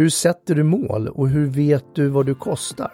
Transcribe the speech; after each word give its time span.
Hur 0.00 0.08
sätter 0.08 0.54
du 0.54 0.62
mål 0.62 1.08
och 1.08 1.28
hur 1.28 1.46
vet 1.46 1.94
du 1.94 2.08
vad 2.08 2.26
du 2.26 2.34
kostar? 2.34 2.90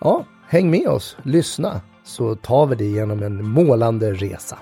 Ja, 0.00 0.24
häng 0.46 0.70
med 0.70 0.88
oss, 0.88 1.16
lyssna, 1.22 1.80
så 2.04 2.34
tar 2.34 2.66
vi 2.66 2.76
det 2.76 2.84
genom 2.84 3.22
en 3.22 3.48
målande 3.48 4.12
resa. 4.12 4.58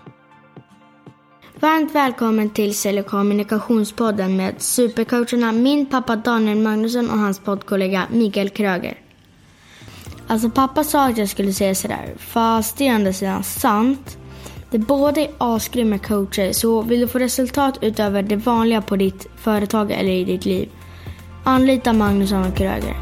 Varmt 1.60 1.94
välkommen 1.94 2.50
till 2.50 2.74
Sälj 2.74 3.00
och 3.00 3.06
kommunikationspodden 3.06 4.36
med 4.36 4.54
supercoacherna 4.58 5.52
min 5.52 5.86
pappa 5.86 6.16
Daniel 6.16 6.58
Magnusson 6.58 7.10
och 7.10 7.18
hans 7.18 7.38
poddkollega 7.38 8.06
Mikael 8.12 8.50
Kröger. 8.50 8.98
Alltså 10.26 10.50
pappa 10.50 10.84
sa 10.84 11.08
att 11.08 11.18
jag 11.18 11.28
skulle 11.28 11.52
säga 11.52 11.74
sådär, 11.74 12.14
fast 12.16 12.78
det 12.78 12.88
är 12.88 12.92
ändå 12.94 13.12
sidan 13.12 13.44
sant. 13.44 14.18
Det 14.70 14.78
båda 14.78 15.20
är 15.20 15.30
asgrymma 15.38 15.98
coacher, 15.98 16.52
så 16.52 16.82
vill 16.82 17.00
du 17.00 17.08
få 17.08 17.18
resultat 17.18 17.78
utöver 17.80 18.22
det 18.22 18.36
vanliga 18.36 18.82
på 18.82 18.96
ditt 18.96 19.26
företag 19.36 19.90
eller 19.90 20.12
i 20.12 20.24
ditt 20.24 20.44
liv, 20.44 20.68
anlita 21.46 21.92
Magnusson 21.92 22.44
och 22.44 22.56
Kröger. 22.56 22.96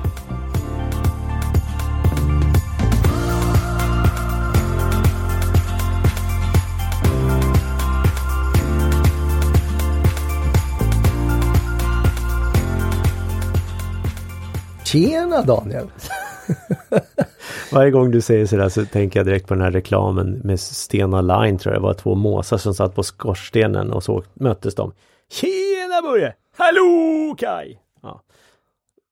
Tjena 14.85 15.43
Daniel! 15.43 15.89
Varje 17.73 17.91
gång 17.91 18.11
du 18.11 18.21
säger 18.21 18.47
sådär 18.47 18.69
så 18.69 18.85
tänker 18.85 19.19
jag 19.19 19.27
direkt 19.27 19.49
på 19.49 19.55
den 19.55 19.63
här 19.63 19.71
reklamen 19.71 20.41
med 20.45 20.61
Stena 20.61 21.21
Line 21.21 21.59
tror 21.59 21.75
jag 21.75 21.83
det 21.83 21.87
var 21.87 21.95
två 21.95 22.15
måsar 22.15 22.57
som 22.57 22.75
satt 22.75 22.95
på 22.95 23.03
skorstenen 23.03 23.93
och 23.93 24.03
så 24.03 24.23
möttes 24.35 24.75
de. 24.75 24.93
Tjena 25.31 26.03
Börje! 26.03 26.35
Hallå 26.57 27.35
Kai! 27.39 27.84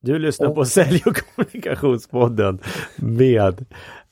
Du 0.04 0.18
lyssnar 0.18 0.50
på 0.50 0.64
Sälj 0.64 1.02
och 1.06 1.16
kommunikationspodden 1.16 2.58
med 2.96 3.64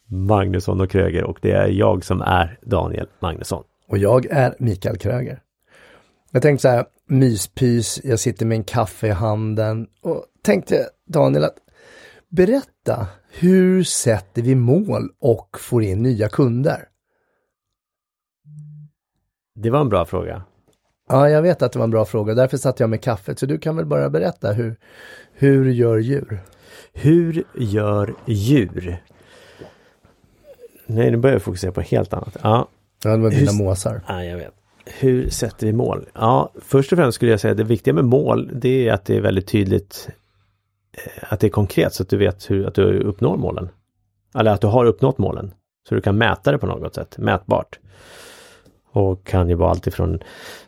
Magnusson 0.07 0.81
och 0.81 0.91
Kröger 0.91 1.25
och 1.25 1.39
det 1.43 1.53
är 1.53 1.69
jag 1.69 2.05
som 2.05 2.21
är 2.21 2.59
Daniel 2.63 3.07
Magnusson. 3.19 3.65
Och 3.89 3.99
jag 3.99 4.27
är 4.27 4.55
Mikael 4.59 4.97
Kröger. 4.97 5.43
Jag 6.31 6.43
tänkte 6.43 6.63
så 6.63 6.69
här, 6.69 6.85
myspys, 7.07 8.01
jag 8.05 8.19
sitter 8.21 8.47
med 8.47 8.57
en 8.57 8.65
kaffe 8.65 9.07
i 9.07 9.11
handen 9.11 9.87
och 10.03 10.25
tänkte 10.43 10.89
Daniel 11.07 11.45
att 11.45 11.57
berätta, 12.29 13.07
hur 13.31 13.85
sätter 13.85 14.43
vi 14.43 14.55
mål 14.55 15.09
och 15.21 15.57
får 15.61 15.83
in 15.83 16.03
nya 16.03 16.29
kunder? 16.29 16.89
Det 19.55 19.71
var 19.71 19.81
en 19.81 19.89
bra 19.89 20.05
fråga. 20.05 20.43
Ja, 21.09 21.29
jag 21.29 21.43
vet 21.43 21.63
att 21.63 21.73
det 21.73 21.79
var 21.79 21.85
en 21.85 21.91
bra 21.91 22.05
fråga. 22.05 22.35
Därför 22.35 22.57
satt 22.57 22.81
jag 22.81 22.91
med 22.91 23.03
kaffet. 23.03 23.39
Så 23.39 23.47
du 23.47 23.59
kan 23.59 23.77
väl 23.77 23.87
bara 23.87 24.11
berätta 24.11 24.53
hur, 24.53 24.77
hur 25.41 25.71
gör 25.71 25.99
djur? 25.99 26.41
Hur 26.93 27.45
gör 27.55 28.15
djur? 28.27 29.03
Nej, 30.87 31.11
nu 31.11 31.17
börjar 31.17 31.35
jag 31.35 31.43
fokusera 31.43 31.73
på 31.73 31.81
helt 31.81 32.13
annat. 32.13 32.37
Ja, 32.43 32.69
ja 33.05 33.11
det 33.11 33.23
var 33.23 33.31
dina 33.31 33.51
hur... 33.51 33.65
måsar. 33.65 34.01
Ja, 34.09 34.25
jag 34.25 34.37
vet. 34.37 34.55
Hur 34.85 35.31
sätter 35.31 35.67
vi 35.67 35.73
mål? 35.73 36.07
Ja, 36.15 36.53
först 36.61 36.93
och 36.93 36.99
främst 36.99 37.17
skulle 37.17 37.31
jag 37.31 37.41
säga 37.41 37.51
att 37.51 37.59
det 37.59 37.65
viktiga 37.65 37.95
med 37.95 38.05
mål, 38.05 38.51
det 38.55 38.89
är 38.89 38.93
att 38.93 39.05
det 39.05 39.17
är 39.17 39.21
väldigt 39.21 39.47
tydligt 39.47 40.09
Eh, 40.93 41.33
att 41.33 41.41
det 41.41 41.47
är 41.47 41.51
konkret 41.51 41.95
så 41.95 42.03
att 42.03 42.09
du 42.09 42.17
vet 42.17 42.51
hur 42.51 42.67
att 42.67 42.75
du 42.75 43.01
uppnår 43.01 43.37
målen. 43.37 43.69
Eller 44.35 44.51
att 44.51 44.61
du 44.61 44.67
har 44.67 44.85
uppnått 44.85 45.19
målen. 45.19 45.55
Så 45.89 45.95
du 45.95 46.01
kan 46.01 46.19
mäta 46.19 46.53
det 46.53 46.59
på 46.59 46.67
något 46.67 46.95
sätt, 46.95 47.19
mätbart. 47.19 47.79
Och 48.93 49.25
kan 49.25 49.49
ju 49.49 49.55
vara 49.55 49.71
alltifrån 49.71 50.19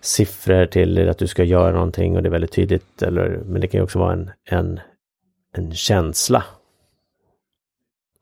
siffror 0.01 0.67
till 0.67 1.09
att 1.09 1.19
du 1.19 1.27
ska 1.27 1.45
göra 1.45 1.73
någonting 1.73 2.17
och 2.17 2.23
det 2.23 2.29
är 2.29 2.31
väldigt 2.31 2.53
tydligt. 2.53 3.03
Eller, 3.03 3.43
men 3.47 3.61
det 3.61 3.67
kan 3.67 3.79
ju 3.79 3.85
också 3.85 3.99
vara 3.99 4.13
en, 4.13 4.31
en, 4.45 4.81
en 5.57 5.75
känsla. 5.75 6.45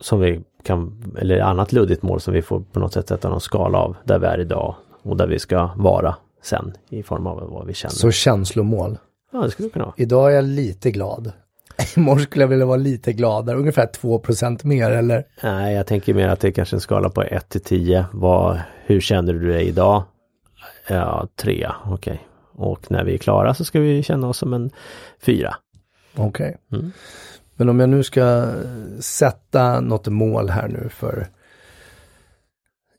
Som 0.01 0.21
vi 0.21 0.41
kan, 0.63 1.13
eller 1.19 1.41
annat 1.41 1.73
luddigt 1.73 2.03
mål 2.03 2.21
som 2.21 2.35
vi 2.35 2.43
får 2.43 2.61
på 2.61 2.81
något 2.81 2.93
sätt 2.93 3.09
sätta 3.09 3.29
någon 3.29 3.41
skala 3.41 3.79
av 3.79 3.97
där 4.05 4.19
vi 4.19 4.27
är 4.27 4.41
idag 4.41 4.75
och 5.03 5.17
där 5.17 5.27
vi 5.27 5.39
ska 5.39 5.71
vara 5.77 6.17
sen 6.43 6.77
i 6.89 7.03
form 7.03 7.27
av 7.27 7.51
vad 7.51 7.67
vi 7.67 7.75
känner. 7.75 7.95
Så 7.95 8.11
känslomål? 8.11 8.99
Ja, 9.33 9.39
det 9.39 9.51
skulle 9.51 9.69
det 9.69 9.73
kunna 9.73 9.85
vara. 9.85 9.95
Idag 9.97 10.31
är 10.31 10.35
jag 10.35 10.45
lite 10.45 10.91
glad. 10.91 11.33
Imorgon 11.97 12.23
skulle 12.23 12.43
jag 12.45 12.49
vilja 12.49 12.67
vara 12.67 12.77
lite 12.77 13.13
gladare, 13.13 13.59
ungefär 13.59 13.87
2% 13.87 14.67
mer 14.67 14.91
eller? 14.91 15.25
Nej, 15.43 15.75
jag 15.75 15.87
tänker 15.87 16.15
mer 16.15 16.29
att 16.29 16.41
det 16.41 16.49
är 16.49 16.53
kanske 16.53 16.77
en 16.77 16.81
skala 16.81 17.11
på 17.11 17.23
1 17.23 17.49
till 17.49 17.61
10. 17.61 18.07
Vad, 18.13 18.61
hur 18.87 19.01
känner 19.01 19.33
du 19.33 19.53
dig 19.53 19.69
idag? 19.69 20.03
Ja, 20.89 21.29
3, 21.37 21.69
okej. 21.85 21.95
Okay. 21.95 22.19
Och 22.53 22.91
när 22.91 23.05
vi 23.05 23.15
är 23.15 23.19
klara 23.19 23.55
så 23.55 23.65
ska 23.65 23.81
vi 23.81 24.03
känna 24.03 24.29
oss 24.29 24.39
som 24.39 24.55
en 24.55 24.71
4. 25.21 25.57
Okej. 26.17 26.57
Okay. 26.69 26.79
Mm. 26.79 26.93
Men 27.57 27.69
om 27.69 27.81
jag 27.81 27.89
nu 27.89 28.03
ska 28.03 28.47
sätta 29.01 29.81
något 29.81 30.07
mål 30.07 30.51
här 30.51 30.69
nu 30.69 30.89
för 30.89 31.29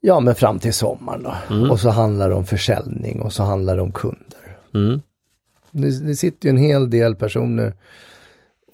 Ja 0.02 0.20
men 0.20 0.36
fram 0.36 0.60
till 0.60 0.74
sommaren 0.74 1.24
då. 1.24 1.56
Mm. 1.56 1.72
Och 1.72 1.80
så 1.80 1.90
handlar 1.90 2.30
det 2.30 2.36
om 2.36 2.46
försäljning 2.46 3.22
och 3.22 3.34
så 3.34 3.44
handlar 3.44 3.76
det 3.76 3.82
om 3.82 3.92
kunder. 3.92 4.58
Mm. 4.74 5.02
Det, 5.72 6.08
det 6.08 6.16
sitter 6.16 6.50
ju 6.50 6.50
en 6.50 6.58
hel 6.58 6.90
del 6.90 7.16
personer 7.16 7.74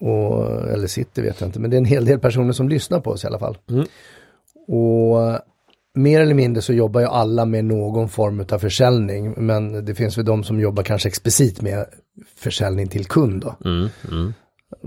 och, 0.00 0.68
eller 0.70 0.86
sitter 0.86 1.22
vet 1.22 1.40
jag 1.40 1.48
inte, 1.48 1.60
men 1.60 1.70
det 1.70 1.76
är 1.76 1.78
en 1.78 1.84
hel 1.84 2.04
del 2.04 2.18
personer 2.18 2.52
som 2.52 2.68
lyssnar 2.68 3.00
på 3.00 3.10
oss 3.10 3.24
i 3.24 3.26
alla 3.26 3.38
fall. 3.38 3.58
Mm. 3.70 3.86
Och 4.68 5.40
mer 5.94 6.20
eller 6.20 6.34
mindre 6.34 6.62
så 6.62 6.72
jobbar 6.72 7.00
ju 7.00 7.06
alla 7.06 7.44
med 7.44 7.64
någon 7.64 8.08
form 8.08 8.44
av 8.50 8.58
försäljning, 8.58 9.34
men 9.36 9.84
det 9.84 9.94
finns 9.94 10.18
väl 10.18 10.24
de 10.24 10.44
som 10.44 10.60
jobbar 10.60 10.82
kanske 10.82 11.08
explicit 11.08 11.62
med 11.62 11.86
försäljning 12.36 12.88
till 12.88 13.06
kund 13.06 13.42
då. 13.42 13.56
Mm, 13.64 13.88
mm. 14.10 14.34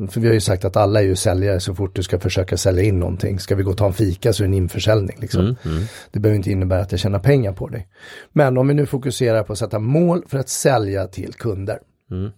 För 0.09 0.21
vi 0.21 0.27
har 0.27 0.33
ju 0.33 0.41
sagt 0.41 0.65
att 0.65 0.75
alla 0.75 0.99
är 0.99 1.05
ju 1.05 1.15
säljare 1.15 1.59
så 1.59 1.75
fort 1.75 1.95
du 1.95 2.03
ska 2.03 2.19
försöka 2.19 2.57
sälja 2.57 2.83
in 2.83 2.99
någonting. 2.99 3.39
Ska 3.39 3.55
vi 3.55 3.63
gå 3.63 3.71
och 3.71 3.77
ta 3.77 3.87
en 3.87 3.93
fika 3.93 4.33
så 4.33 4.43
är 4.43 4.47
det 4.47 4.49
en 4.49 4.53
införsäljning. 4.53 5.17
Liksom. 5.21 5.41
Mm, 5.41 5.55
mm. 5.65 5.83
Det 6.11 6.19
behöver 6.19 6.37
inte 6.37 6.51
innebära 6.51 6.81
att 6.81 6.91
jag 6.91 6.99
tjänar 6.99 7.19
pengar 7.19 7.53
på 7.53 7.67
dig. 7.67 7.87
Men 8.33 8.57
om 8.57 8.67
vi 8.67 8.73
nu 8.73 8.85
fokuserar 8.85 9.43
på 9.43 9.53
att 9.53 9.59
sätta 9.59 9.79
mål 9.79 10.23
för 10.27 10.37
att 10.37 10.49
sälja 10.49 11.07
till 11.07 11.33
kunder. 11.33 11.79
Mm 12.11 12.31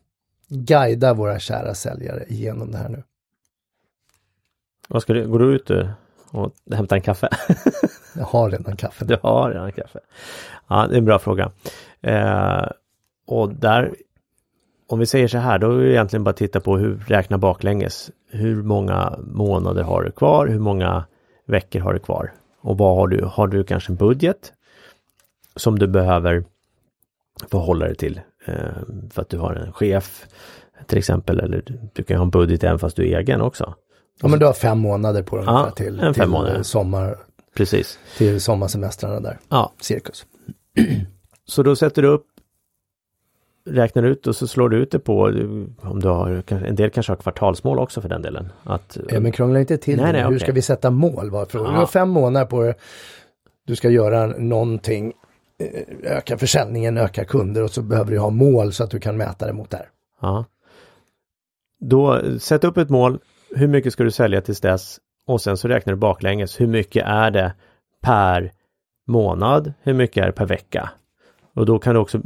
guida 0.53 1.13
våra 1.13 1.39
kära 1.39 1.73
säljare 1.73 2.25
igenom 2.27 2.71
det 2.71 2.77
här 2.77 2.89
nu. 2.89 3.03
Vad 4.87 5.01
ska 5.01 5.13
du, 5.13 5.27
går 5.27 5.39
du 5.39 5.55
ut 5.55 5.69
och 6.31 6.51
hämtar 6.71 6.95
en 6.95 7.01
kaffe? 7.01 7.29
jag 8.15 8.25
har 8.25 8.51
redan 8.51 8.77
kaffe. 8.77 9.05
Du 9.05 9.17
har 9.21 9.51
redan 9.51 9.71
kaffe. 9.71 9.99
Ja, 10.67 10.87
det 10.87 10.95
är 10.95 10.97
en 10.97 11.05
bra 11.05 11.19
fråga. 11.19 11.51
Eh, 12.01 12.65
och 13.25 13.49
där, 13.49 13.95
om 14.87 14.99
vi 14.99 15.05
säger 15.05 15.27
så 15.27 15.37
här, 15.37 15.59
då 15.59 15.71
är 15.71 15.77
det 15.77 15.91
egentligen 15.91 16.23
bara 16.23 16.33
titta 16.33 16.59
på 16.59 16.77
hur 16.77 16.97
räkna 17.07 17.37
baklänges. 17.37 18.11
Hur 18.29 18.63
många 18.63 19.19
månader 19.23 19.83
har 19.83 20.03
du 20.03 20.11
kvar? 20.11 20.47
Hur 20.47 20.59
många 20.59 21.05
veckor 21.45 21.79
har 21.79 21.93
du 21.93 21.99
kvar? 21.99 22.33
Och 22.61 22.77
vad 22.77 22.95
har 22.95 23.07
du? 23.07 23.25
Har 23.25 23.47
du 23.47 23.63
kanske 23.63 23.91
en 23.91 23.97
budget 23.97 24.53
som 25.55 25.79
du 25.79 25.87
behöver 25.87 26.43
förhålla 27.51 27.85
dig 27.85 27.95
till? 27.95 28.21
Eh, 28.45 28.55
för 29.09 29.21
att 29.21 29.29
du 29.29 29.37
har 29.37 29.53
en 29.53 29.73
chef 29.73 30.25
till 30.87 30.97
exempel 30.97 31.39
eller 31.39 31.63
du 31.93 32.03
kan 32.03 32.17
ha 32.17 32.23
en 32.23 32.29
budget 32.29 32.63
även 32.63 32.79
fast 32.79 32.95
du 32.95 33.11
är 33.11 33.19
egen 33.19 33.41
också. 33.41 33.73
Ja 34.21 34.27
men 34.27 34.39
du 34.39 34.45
har 34.45 34.53
fem 34.53 34.79
månader 34.79 35.23
på 35.23 35.35
dig 35.35 35.45
ja, 35.45 35.71
till, 35.71 35.99
fem 35.99 36.13
till 36.13 36.27
månader. 36.27 36.63
sommar. 36.63 37.17
Precis. 37.55 37.99
Till 38.17 38.41
sommarsemestrarna 38.41 39.19
där. 39.19 39.39
Ja. 39.49 39.73
Cirkus. 39.81 40.25
Så 41.45 41.63
då 41.63 41.75
sätter 41.75 42.01
du 42.01 42.07
upp 42.07 42.25
räknar 43.65 44.03
ut 44.03 44.27
och 44.27 44.35
så 44.35 44.47
slår 44.47 44.69
du 44.69 44.77
ut 44.77 44.91
det 44.91 44.99
på 44.99 45.21
om 45.81 45.99
du 45.99 46.07
har, 46.07 46.43
en 46.51 46.75
del 46.75 46.89
kanske 46.89 47.11
har 47.11 47.17
kvartalsmål 47.17 47.79
också 47.79 48.01
för 48.01 48.09
den 48.09 48.21
delen. 48.21 48.51
Att, 48.63 48.97
ja, 49.09 49.19
men 49.19 49.31
krångla 49.31 49.59
inte 49.59 49.77
till 49.77 49.97
nej. 50.01 50.13
Nej, 50.13 50.21
Hur 50.21 50.27
okay. 50.27 50.39
ska 50.39 50.51
vi 50.51 50.61
sätta 50.61 50.89
mål? 50.91 51.29
Ja. 51.33 51.45
Du 51.51 51.59
har 51.59 51.85
fem 51.85 52.09
månader 52.09 52.45
på 52.45 52.63
det. 52.63 52.73
Du 53.65 53.75
ska 53.75 53.89
göra 53.89 54.27
någonting 54.27 55.13
Eh, 55.13 55.22
Eh, 55.63 56.17
öka 56.17 56.37
försäljningen, 56.37 56.97
öka 56.97 57.25
kunder 57.25 57.63
och 57.63 57.71
så 57.71 57.81
behöver 57.81 58.11
du 58.11 58.19
ha 58.19 58.29
mål 58.29 58.73
så 58.73 58.83
att 58.83 58.91
du 58.91 58.99
kan 58.99 59.17
mäta 59.17 59.47
det 59.47 59.53
mot 59.53 59.69
det 59.69 59.77
här. 59.77 59.89
Ja. 60.21 60.45
Då 61.79 62.21
sätt 62.39 62.63
upp 62.63 62.77
ett 62.77 62.89
mål. 62.89 63.19
Hur 63.55 63.67
mycket 63.67 63.93
ska 63.93 64.03
du 64.03 64.11
sälja 64.11 64.41
tills 64.41 64.61
dess? 64.61 64.99
Och 65.27 65.41
sen 65.41 65.57
så 65.57 65.67
räknar 65.67 65.93
du 65.93 65.99
baklänges. 65.99 66.61
Hur 66.61 66.67
mycket 66.67 67.05
är 67.05 67.31
det 67.31 67.53
per 68.01 68.51
månad? 69.07 69.73
Hur 69.81 69.93
mycket 69.93 70.23
är 70.23 70.27
det 70.27 70.31
per 70.31 70.45
vecka? 70.45 70.89
Och 71.55 71.65
då 71.65 71.79
kan 71.79 71.93
du 71.93 71.99
också, 71.99 72.21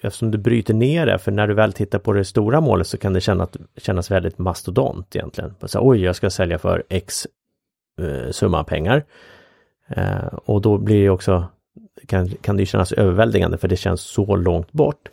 eftersom 0.00 0.30
du 0.30 0.38
bryter 0.38 0.74
ner 0.74 1.06
det, 1.06 1.18
för 1.18 1.32
när 1.32 1.46
du 1.46 1.54
väl 1.54 1.72
tittar 1.72 1.98
på 1.98 2.12
det 2.12 2.24
stora 2.24 2.60
målet 2.60 2.86
så 2.86 2.98
kan 2.98 3.12
det 3.12 3.20
kännas, 3.20 3.48
kännas 3.76 4.10
väldigt 4.10 4.38
mastodont 4.38 5.16
egentligen. 5.16 5.54
Så, 5.62 5.80
Oj, 5.82 6.02
jag 6.02 6.16
ska 6.16 6.30
sälja 6.30 6.58
för 6.58 6.82
X 6.88 7.26
eh, 8.00 8.30
summa 8.30 8.64
pengar. 8.64 9.04
Eh, 9.88 10.26
och 10.26 10.60
då 10.60 10.78
blir 10.78 11.02
det 11.02 11.10
också 11.10 11.48
kan, 12.06 12.28
kan 12.28 12.56
det 12.56 12.66
kännas 12.66 12.92
överväldigande 12.92 13.58
för 13.58 13.68
det 13.68 13.76
känns 13.76 14.00
så 14.00 14.36
långt 14.36 14.72
bort. 14.72 15.08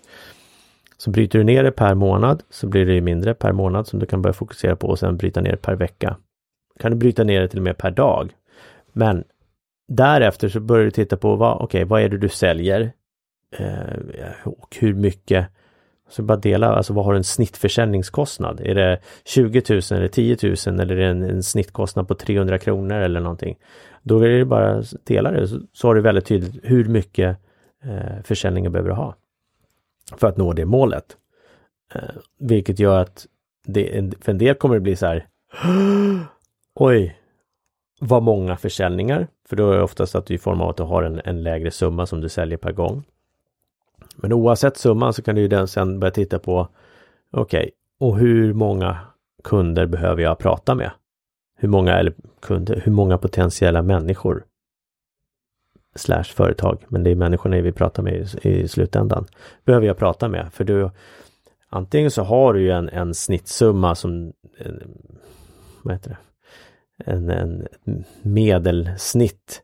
Så 0.98 1.10
bryter 1.10 1.40
du 1.40 1.46
ner 1.46 1.64
det 1.64 1.72
per 1.72 1.96
månad 1.96 2.44
så 2.50 2.68
blir 2.68 2.86
det 2.86 3.02
mindre 3.02 3.34
per 3.34 3.52
månad 3.52 3.88
som 3.88 4.00
du 4.00 4.06
kan 4.06 4.22
börja 4.22 4.34
fokusera 4.34 4.76
på 4.76 4.88
och 4.88 5.00
sen 5.00 5.18
bryta 5.18 5.42
ner 5.42 5.56
per 5.56 5.76
vecka. 5.76 6.18
Kan 6.80 6.92
du 6.92 6.98
bryta 6.98 7.24
ner 7.24 7.42
det 7.42 7.48
till 7.48 7.60
och 7.60 7.64
med 7.64 7.78
per 7.78 7.92
dag. 7.92 8.32
Men 8.94 9.24
därefter 9.88 10.50
så 10.50 10.60
börjar 10.60 10.86
du 10.86 10.92
titta 10.92 11.18
på 11.18 11.36
vad, 11.36 11.62
okay, 11.62 11.84
vad 11.84 12.02
är 12.02 12.10
det 12.10 12.18
du 12.18 12.30
säljer? 12.30 12.92
Eh, 13.58 14.48
och 14.48 14.78
hur 14.80 14.94
mycket 14.94 15.48
så 16.10 16.24
bara 16.24 16.38
dela, 16.38 16.68
alltså 16.68 16.94
vad 16.94 17.06
har 17.06 17.14
du 17.14 17.18
en 17.18 17.24
snittförsäljningskostnad? 17.24 18.60
Är 18.60 18.76
det 18.76 19.00
20 19.26 19.62
000 19.70 19.82
eller 19.92 20.08
10 20.08 20.38
000 20.44 20.80
eller 20.80 20.96
är 20.96 21.00
det 21.00 21.06
en, 21.06 21.24
en 21.24 21.44
snittkostnad 21.44 22.08
på 22.08 22.16
300 22.16 22.58
kronor 22.58 22.98
eller 22.98 23.20
någonting? 23.20 23.58
Då 24.04 24.20
är 24.20 24.30
det 24.30 24.46
bara 24.46 24.84
dela 25.04 25.32
det 25.32 25.48
så, 25.48 25.60
så 25.74 25.88
har 25.88 25.96
du 25.96 26.02
väldigt 26.02 26.26
tydligt 26.26 26.60
hur 26.64 26.86
mycket 26.86 27.38
eh, 27.84 28.24
försäljningen 28.24 28.72
behöver 28.72 28.90
du 28.90 28.96
ha 28.96 29.16
för 30.18 30.28
att 30.28 30.38
nå 30.38 30.54
det 30.54 30.66
målet. 30.66 31.18
Eh, 31.94 32.02
vilket 32.40 32.80
gör 32.80 33.00
att 33.00 33.26
det, 33.66 34.14
för 34.22 34.32
en 34.32 34.38
del 34.38 34.56
kommer 34.56 34.76
det 34.76 34.82
bli 34.82 34.96
så 34.96 35.06
här 35.06 35.28
Oj, 36.76 37.18
vad 38.00 38.24
många 38.24 38.58
försäljningar. 38.58 39.28
För 39.50 39.56
då 39.56 39.72
är 39.72 39.78
det 39.78 39.84
oftast 39.84 40.16
att 40.16 40.26
du 40.26 40.34
i 40.34 40.38
form 40.38 40.62
av 40.62 40.70
att 40.70 40.78
du 40.78 40.84
har 40.84 41.04
en, 41.04 41.22
en 41.26 41.44
lägre 41.44 41.72
summa 41.72 42.06
som 42.06 42.22
du 42.22 42.30
säljer 42.30 42.58
per 42.58 42.72
gång. 42.72 43.04
Men 44.16 44.34
oavsett 44.34 44.78
summan 44.78 45.14
så 45.14 45.22
kan 45.22 45.36
du 45.36 45.42
ju 45.42 45.48
den 45.48 45.68
sen 45.68 46.00
börja 46.00 46.12
titta 46.12 46.40
på 46.40 46.68
Okej, 47.32 47.60
okay, 47.60 47.72
och 48.00 48.18
hur 48.18 48.54
många 48.54 48.98
kunder 49.44 49.86
behöver 49.86 50.22
jag 50.22 50.40
prata 50.40 50.76
med? 50.76 50.92
Hur 51.58 51.68
många, 51.68 51.94
eller 51.94 52.14
kunder, 52.42 52.82
hur 52.86 52.92
många 52.92 53.18
potentiella 53.18 53.82
människor 53.82 54.44
slash 55.96 56.24
företag, 56.24 56.86
men 56.88 57.04
det 57.04 57.10
är 57.10 57.16
människorna 57.16 57.62
vi 57.62 57.72
pratar 57.72 58.04
med 58.04 58.30
i, 58.44 58.50
i 58.50 58.68
slutändan, 58.68 59.26
behöver 59.66 59.88
jag 59.88 59.98
prata 59.98 60.28
med. 60.28 60.54
För 60.54 60.64
du, 60.64 60.90
antingen 61.70 62.12
så 62.12 62.24
har 62.24 62.54
du 62.54 62.62
ju 62.62 62.72
en, 62.72 62.90
en 62.90 63.14
snittsumma 63.14 63.96
som, 63.96 64.34
en, 64.58 64.98
vad 65.84 65.94
heter 65.94 66.10
det, 66.10 66.18
en, 67.12 67.30
en 67.30 67.68
medelsnitt 68.22 69.64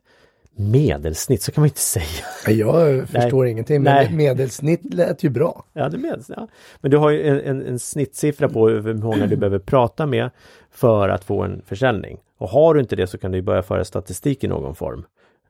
Medelsnitt, 0.60 1.42
så 1.42 1.52
kan 1.52 1.62
man 1.62 1.66
inte 1.66 1.80
säga. 1.80 2.04
Jag 2.46 3.08
förstår 3.08 3.42
Nej. 3.42 3.52
ingenting, 3.52 3.82
men 3.82 3.94
Nej. 3.94 4.12
medelsnitt 4.12 4.94
lät 4.94 5.24
ju 5.24 5.28
bra. 5.28 5.64
Ja, 5.72 5.88
det 5.88 5.98
medels, 5.98 6.30
ja. 6.36 6.48
Men 6.80 6.90
du 6.90 6.96
har 6.96 7.10
ju 7.10 7.28
en, 7.28 7.40
en, 7.40 7.66
en 7.66 7.78
snittsiffra 7.78 8.48
på 8.48 8.68
hur 8.68 8.94
många 8.94 9.26
du 9.26 9.36
behöver 9.36 9.58
prata 9.58 10.06
med 10.06 10.30
för 10.70 11.08
att 11.08 11.24
få 11.24 11.42
en 11.42 11.62
försäljning. 11.66 12.18
Och 12.38 12.48
har 12.48 12.74
du 12.74 12.80
inte 12.80 12.96
det 12.96 13.06
så 13.06 13.18
kan 13.18 13.32
du 13.32 13.42
börja 13.42 13.62
föra 13.62 13.84
statistik 13.84 14.44
i 14.44 14.48
någon 14.48 14.74
form. 14.74 15.04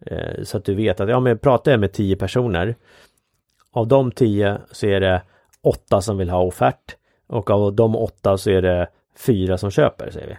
Eh, 0.06 0.42
så 0.42 0.56
att 0.56 0.64
du 0.64 0.74
vet 0.74 1.00
att, 1.00 1.08
ja 1.08 1.20
men 1.20 1.38
pratar 1.38 1.70
jag 1.70 1.80
med 1.80 1.92
tio 1.92 2.16
personer, 2.16 2.74
av 3.72 3.88
de 3.88 4.12
tio 4.12 4.58
så 4.70 4.86
är 4.86 5.00
det 5.00 5.22
åtta 5.62 6.00
som 6.00 6.18
vill 6.18 6.30
ha 6.30 6.42
offert 6.42 6.96
och 7.26 7.50
av 7.50 7.72
de 7.74 7.96
åtta 7.96 8.38
så 8.38 8.50
är 8.50 8.62
det 8.62 8.88
fyra 9.16 9.58
som 9.58 9.70
köper, 9.70 10.10
säger 10.10 10.26
vi. 10.26 10.36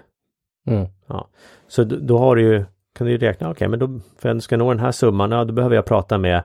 Mm. 0.73 0.87
Ja. 1.07 1.27
Så 1.67 1.83
då, 1.83 1.95
då 1.95 2.17
har 2.17 2.35
du 2.35 2.41
ju, 2.41 2.65
kan 2.97 3.07
du 3.07 3.13
ju 3.13 3.17
räkna, 3.17 3.49
okej 3.49 3.55
okay, 3.55 3.67
men 3.67 3.79
då, 3.79 3.99
för 4.19 4.29
att 4.29 4.35
jag 4.35 4.43
ska 4.43 4.57
nå 4.57 4.69
den 4.69 4.79
här 4.79 4.91
summan, 4.91 5.31
ja, 5.31 5.45
då 5.45 5.53
behöver 5.53 5.75
jag 5.75 5.85
prata 5.85 6.17
med 6.17 6.43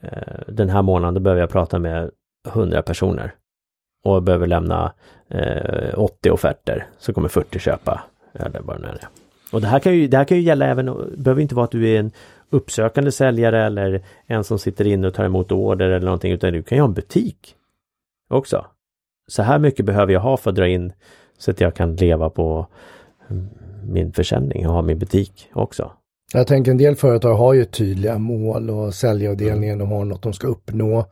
eh, 0.00 0.42
den 0.48 0.68
här 0.68 0.82
månaden, 0.82 1.14
då 1.14 1.20
behöver 1.20 1.40
jag 1.40 1.50
prata 1.50 1.78
med 1.78 2.10
100 2.48 2.82
personer. 2.82 3.34
Och 4.04 4.14
jag 4.14 4.22
behöver 4.22 4.46
lämna 4.46 4.92
eh, 5.28 5.98
80 5.98 6.30
offerter, 6.30 6.86
så 6.98 7.12
kommer 7.12 7.28
40 7.28 7.58
köpa. 7.58 8.02
Eller 8.34 8.60
vad 8.60 8.76
det 8.76 8.82
nu 8.82 8.88
är. 8.88 9.08
Och 9.52 9.60
det 9.60 9.66
här 9.66 9.78
kan 9.78 9.94
ju, 9.94 10.08
det 10.08 10.16
här 10.16 10.24
kan 10.24 10.36
ju 10.36 10.42
gälla 10.42 10.66
även, 10.66 10.86
det 10.86 11.16
behöver 11.16 11.42
inte 11.42 11.54
vara 11.54 11.64
att 11.64 11.70
du 11.70 11.88
är 11.88 11.98
en 11.98 12.10
uppsökande 12.50 13.12
säljare 13.12 13.66
eller 13.66 14.02
en 14.26 14.44
som 14.44 14.58
sitter 14.58 14.86
inne 14.86 15.06
och 15.06 15.14
tar 15.14 15.24
emot 15.24 15.52
order 15.52 15.90
eller 15.90 16.04
någonting, 16.04 16.32
utan 16.32 16.52
du 16.52 16.62
kan 16.62 16.78
ju 16.78 16.82
ha 16.82 16.88
en 16.88 16.94
butik 16.94 17.54
också. 18.30 18.66
Så 19.28 19.42
här 19.42 19.58
mycket 19.58 19.86
behöver 19.86 20.12
jag 20.12 20.20
ha 20.20 20.36
för 20.36 20.50
att 20.50 20.56
dra 20.56 20.68
in 20.68 20.92
så 21.38 21.50
att 21.50 21.60
jag 21.60 21.74
kan 21.74 21.96
leva 21.96 22.30
på 22.30 22.66
min 23.84 24.12
försäljning 24.12 24.66
och 24.66 24.74
ha 24.74 24.82
min 24.82 24.98
butik 24.98 25.48
också. 25.52 25.92
Jag 26.32 26.46
tänker 26.46 26.70
en 26.70 26.76
del 26.76 26.96
företag 26.96 27.34
har 27.34 27.54
ju 27.54 27.64
tydliga 27.64 28.18
mål 28.18 28.70
och 28.70 28.94
säljavdelningen, 28.94 29.74
mm. 29.74 29.88
de 29.88 29.94
har 29.94 30.04
något 30.04 30.22
de 30.22 30.32
ska 30.32 30.46
uppnå. 30.46 31.06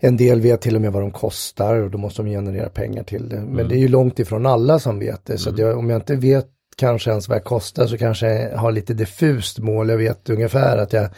En 0.00 0.16
del 0.16 0.40
vet 0.40 0.60
till 0.60 0.74
och 0.74 0.80
med 0.80 0.92
vad 0.92 1.02
de 1.02 1.10
kostar 1.10 1.76
och 1.76 1.90
då 1.90 1.98
måste 1.98 2.22
de 2.22 2.30
generera 2.30 2.68
pengar 2.68 3.02
till 3.02 3.28
det. 3.28 3.36
Men 3.36 3.48
mm. 3.48 3.68
det 3.68 3.74
är 3.74 3.78
ju 3.78 3.88
långt 3.88 4.18
ifrån 4.18 4.46
alla 4.46 4.78
som 4.78 4.98
vet 4.98 5.24
det. 5.24 5.38
Så 5.38 5.50
mm. 5.50 5.60
jag, 5.60 5.78
om 5.78 5.90
jag 5.90 5.96
inte 5.96 6.16
vet 6.16 6.46
kanske 6.76 7.10
ens 7.10 7.28
vad 7.28 7.36
jag 7.36 7.44
kostar 7.44 7.86
så 7.86 7.98
kanske 7.98 8.26
jag 8.26 8.58
har 8.58 8.72
lite 8.72 8.94
diffust 8.94 9.58
mål. 9.58 9.88
Jag 9.88 9.96
vet 9.96 10.30
ungefär 10.30 10.76
att 10.76 10.92
jag 10.92 11.08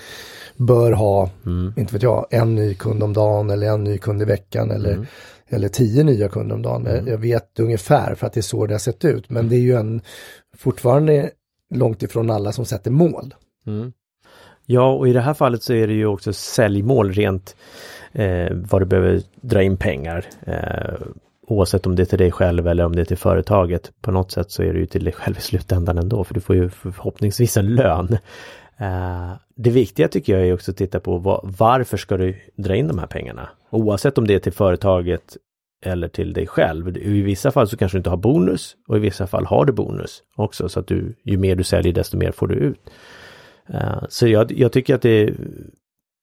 bör 0.57 0.93
ha, 0.93 1.31
mm. 1.47 1.73
inte 1.77 1.93
vet 1.93 2.03
jag, 2.03 2.27
en 2.31 2.55
ny 2.55 2.75
kund 2.75 3.03
om 3.03 3.13
dagen 3.13 3.51
eller 3.51 3.67
en 3.67 3.85
ny 3.85 3.99
kund 3.99 4.23
i 4.23 4.25
veckan 4.25 4.71
eller, 4.71 4.93
mm. 4.93 5.07
Eller 5.51 5.69
tio 5.69 6.05
nya 6.05 6.29
kunder 6.29 6.55
om 6.55 6.63
dagen. 6.63 6.87
Mm. 6.87 7.07
Jag 7.07 7.19
vet 7.19 7.61
ungefär 7.61 8.15
för 8.15 8.27
att 8.27 8.33
det 8.33 8.41
är 8.41 8.43
så 8.43 8.67
det 8.67 8.75
har 8.75 8.79
sett 8.79 9.05
ut. 9.05 9.31
Men 9.31 9.49
det 9.49 9.57
är 9.57 9.61
ju 9.61 9.77
en 9.77 10.01
fortfarande 10.57 11.31
långt 11.75 12.03
ifrån 12.03 12.31
alla 12.31 12.53
som 12.53 12.65
sätter 12.65 12.91
mål. 12.91 13.35
Mm. 13.67 13.93
Ja, 14.67 14.93
och 14.93 15.09
i 15.09 15.13
det 15.13 15.21
här 15.21 15.35
fallet 15.35 15.63
så 15.63 15.73
är 15.73 15.87
det 15.87 15.93
ju 15.93 16.07
också 16.07 16.33
säljmål 16.33 17.13
rent 17.13 17.57
eh, 18.13 18.53
vad 18.53 18.83
du 18.83 18.87
behöver 18.87 19.23
dra 19.41 19.63
in 19.63 19.77
pengar. 19.77 20.25
Eh, 20.47 21.07
oavsett 21.47 21.87
om 21.87 21.97
det 21.97 22.03
är 22.03 22.07
till 22.07 22.19
dig 22.19 22.31
själv 22.31 22.69
eller 22.69 22.85
om 22.85 22.97
det 22.97 23.01
är 23.01 23.05
till 23.05 23.17
företaget. 23.17 23.93
På 24.01 24.11
något 24.11 24.31
sätt 24.31 24.51
så 24.51 24.63
är 24.63 24.73
det 24.73 24.79
ju 24.79 24.87
till 24.87 25.05
dig 25.05 25.13
själv 25.13 25.39
i 25.39 25.41
slutändan 25.41 25.99
ändå, 25.99 26.25
för 26.25 26.35
du 26.35 26.41
får 26.41 26.57
ju 26.57 26.69
förhoppningsvis 26.69 27.57
en 27.57 27.75
lön. 27.75 28.19
Uh, 28.81 29.33
det 29.55 29.71
viktiga 29.71 30.09
tycker 30.09 30.39
jag 30.39 30.49
är 30.49 30.55
också 30.55 30.71
att 30.71 30.77
titta 30.77 31.01
på 31.01 31.41
varför 31.59 31.97
ska 31.97 32.17
du 32.17 32.37
dra 32.57 32.77
in 32.77 32.89
de 32.89 32.99
här 32.99 33.07
pengarna? 33.07 33.49
Oavsett 33.71 34.19
om 34.19 34.27
det 34.27 34.35
är 34.35 34.39
till 34.39 34.53
företaget 34.53 35.37
eller 35.85 36.09
till 36.09 36.33
dig 36.33 36.47
själv. 36.47 36.97
I 36.97 37.23
vissa 37.23 37.51
fall 37.51 37.69
så 37.69 37.77
kanske 37.77 37.97
du 37.97 38.01
inte 38.01 38.11
har 38.11 38.17
bonus 38.17 38.77
och 38.89 38.97
i 38.97 39.01
vissa 39.01 39.27
fall 39.27 39.47
har 39.47 39.65
du 39.65 39.73
bonus 39.73 40.23
också 40.37 40.69
så 40.69 40.81
att 40.81 40.87
du, 40.87 41.15
ju 41.23 41.37
mer 41.37 41.57
du 41.57 41.65
säljer 41.65 41.93
desto 41.93 42.17
mer 42.17 42.33
får 42.33 42.47
du 42.47 42.55
ut. 42.55 42.91
Uh, 43.71 44.05
så 44.09 44.29
jag, 44.29 44.53
jag, 44.53 44.73
tycker 44.73 44.95
att 44.95 45.03
det 45.03 45.23
är 45.23 45.35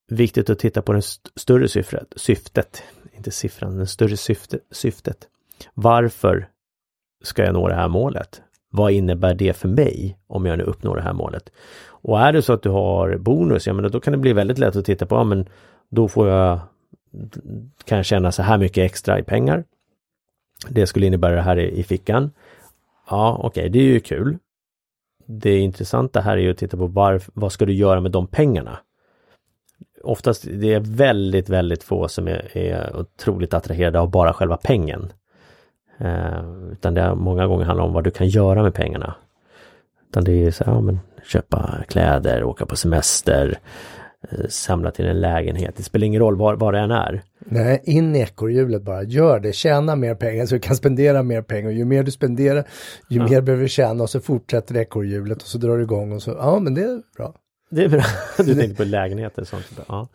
viktigt 0.10 0.50
att 0.50 0.60
titta 0.60 0.82
på 0.82 0.94
det 0.94 1.00
st 1.00 1.30
större 1.36 1.68
syftet, 1.68 2.14
syftet 2.16 2.84
inte 3.18 3.32
siffran, 3.32 3.78
det 3.78 3.88
större 3.88 4.18
syfte, 4.18 4.60
syftet. 4.72 5.28
Varför 5.74 6.50
ska 7.24 7.44
jag 7.44 7.54
nå 7.54 7.68
det 7.68 7.76
här 7.76 7.88
målet? 7.88 8.42
Vad 8.70 8.92
innebär 8.92 9.36
det 9.36 9.54
för 9.54 9.68
mig 9.68 10.18
om 10.28 10.46
jag 10.46 10.58
nu 10.58 10.64
uppnår 10.64 10.96
det 10.96 11.02
här 11.02 11.14
målet? 11.14 11.50
Och 11.86 12.20
är 12.20 12.34
det 12.34 12.42
så 12.42 12.54
att 12.54 12.64
du 12.64 12.70
har 12.70 13.18
bonus, 13.18 13.68
ja 13.68 13.74
men 13.74 13.92
då 13.92 14.00
kan 14.00 14.12
det 14.12 14.18
bli 14.18 14.34
väldigt 14.34 14.58
lätt 14.58 14.76
att 14.76 14.86
titta 14.86 15.06
på, 15.06 15.16
ja 15.16 15.24
men 15.24 15.50
då 15.90 16.08
får 16.08 16.28
jag, 16.28 16.60
kan 17.84 17.98
jag 17.98 18.06
tjäna 18.06 18.32
så 18.32 18.44
här 18.44 18.58
mycket 18.58 18.92
extra 18.92 19.20
i 19.20 19.24
pengar. 19.24 19.64
Det 20.70 20.88
skulle 20.88 21.06
innebära 21.06 21.36
det 21.36 21.42
här 21.42 21.60
i, 21.60 21.80
i 21.80 21.84
fickan. 21.84 22.32
Ja, 23.10 23.38
okej, 23.44 23.48
okay, 23.48 23.70
det 23.70 23.80
är 23.80 23.84
ju 23.84 24.00
kul. 24.00 24.38
Det 25.26 25.58
intressanta 25.58 26.22
här 26.22 26.38
är 26.38 26.42
ju 26.42 26.52
att 26.52 26.58
titta 26.58 26.78
på 26.78 26.88
var, 26.88 27.22
vad 27.34 27.52
ska 27.52 27.66
du 27.66 27.74
göra 27.74 28.02
med 28.02 28.12
de 28.12 28.28
pengarna? 28.28 28.80
oftast 30.08 30.48
det 30.52 30.74
är 30.74 30.80
väldigt, 30.80 31.50
väldigt 31.50 31.84
få 31.84 32.08
som 32.08 32.28
är, 32.28 32.58
är 32.58 32.96
otroligt 32.96 33.54
attraherade 33.54 34.00
av 34.00 34.12
bara 34.12 34.34
själva 34.34 34.58
pengen. 34.58 35.14
Eh, 35.98 36.72
utan 36.72 36.94
det 36.94 37.02
är 37.02 37.16
många 37.16 37.48
gånger 37.48 37.66
handlar 37.66 37.86
om 37.86 37.94
vad 37.94 38.04
du 38.04 38.12
kan 38.12 38.28
göra 38.28 38.64
med 38.64 38.74
pengarna. 38.74 39.16
Utan 40.10 40.24
det 40.24 40.46
är 40.46 40.52
så 40.52 40.64
här, 40.64 40.72
ja, 40.72 40.82
men, 40.82 41.00
köpa 41.24 41.84
kläder, 41.88 42.44
åka 42.44 42.66
på 42.66 42.76
semester, 42.76 43.60
eh, 44.32 44.48
samla 44.50 44.92
till 44.92 45.06
en 45.06 45.22
lägenhet. 45.22 45.74
Det 45.78 45.84
spelar 45.84 46.06
ingen 46.06 46.22
roll 46.22 46.36
var, 46.36 46.56
var 46.56 46.72
det 46.72 46.80
än 46.80 46.92
är. 46.92 47.24
Nej, 47.40 47.82
in 47.84 48.16
i 48.16 48.20
ekorrhjulet 48.20 48.82
bara. 48.82 49.04
Gör 49.04 49.40
det, 49.40 49.54
tjäna 49.54 49.96
mer 49.96 50.16
pengar 50.16 50.46
så 50.46 50.56
du 50.56 50.60
kan 50.60 50.76
spendera 50.76 51.24
mer 51.24 51.42
pengar. 51.42 51.70
Ju 51.70 51.86
mer 51.86 52.04
du 52.04 52.12
spenderar, 52.12 52.68
ju 53.10 53.20
ja. 53.20 53.30
mer 53.30 53.42
behöver 53.42 53.64
du 53.64 53.70
tjäna 53.70 54.04
och 54.04 54.10
så 54.10 54.20
fortsätter 54.20 54.78
ekorrhjulet 54.78 55.42
och 55.42 55.48
så 55.48 55.58
drar 55.58 55.78
du 55.78 55.84
igång 55.84 56.12
och 56.12 56.22
så, 56.22 56.32
ja 56.32 56.60
men 56.60 56.74
det 56.74 56.82
är 56.82 57.02
bra. 57.18 57.34
Det 57.70 57.84
är 57.84 57.90
bra. 57.90 58.04
Du 58.38 58.56
tänkte 58.56 58.84
på 58.84 58.90
lägenheter 58.90 59.42
och 59.42 59.48
sånt. 59.48 59.66
Ja. 59.88 60.08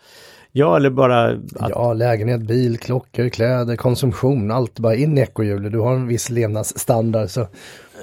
Ja, 0.52 0.76
eller 0.76 0.90
bara... 0.90 1.26
Att... 1.30 1.70
Ja, 1.70 1.92
lägenhet, 1.92 2.40
bil, 2.40 2.78
klockor, 2.78 3.28
kläder, 3.28 3.76
konsumtion, 3.76 4.50
allt 4.50 4.78
bara 4.78 4.94
in 4.94 5.18
i 5.18 5.20
ekorrhjulet. 5.20 5.72
Du 5.72 5.78
har 5.78 5.94
en 5.94 6.06
viss 6.06 6.30
levnadsstandard 6.30 7.28
så... 7.28 7.46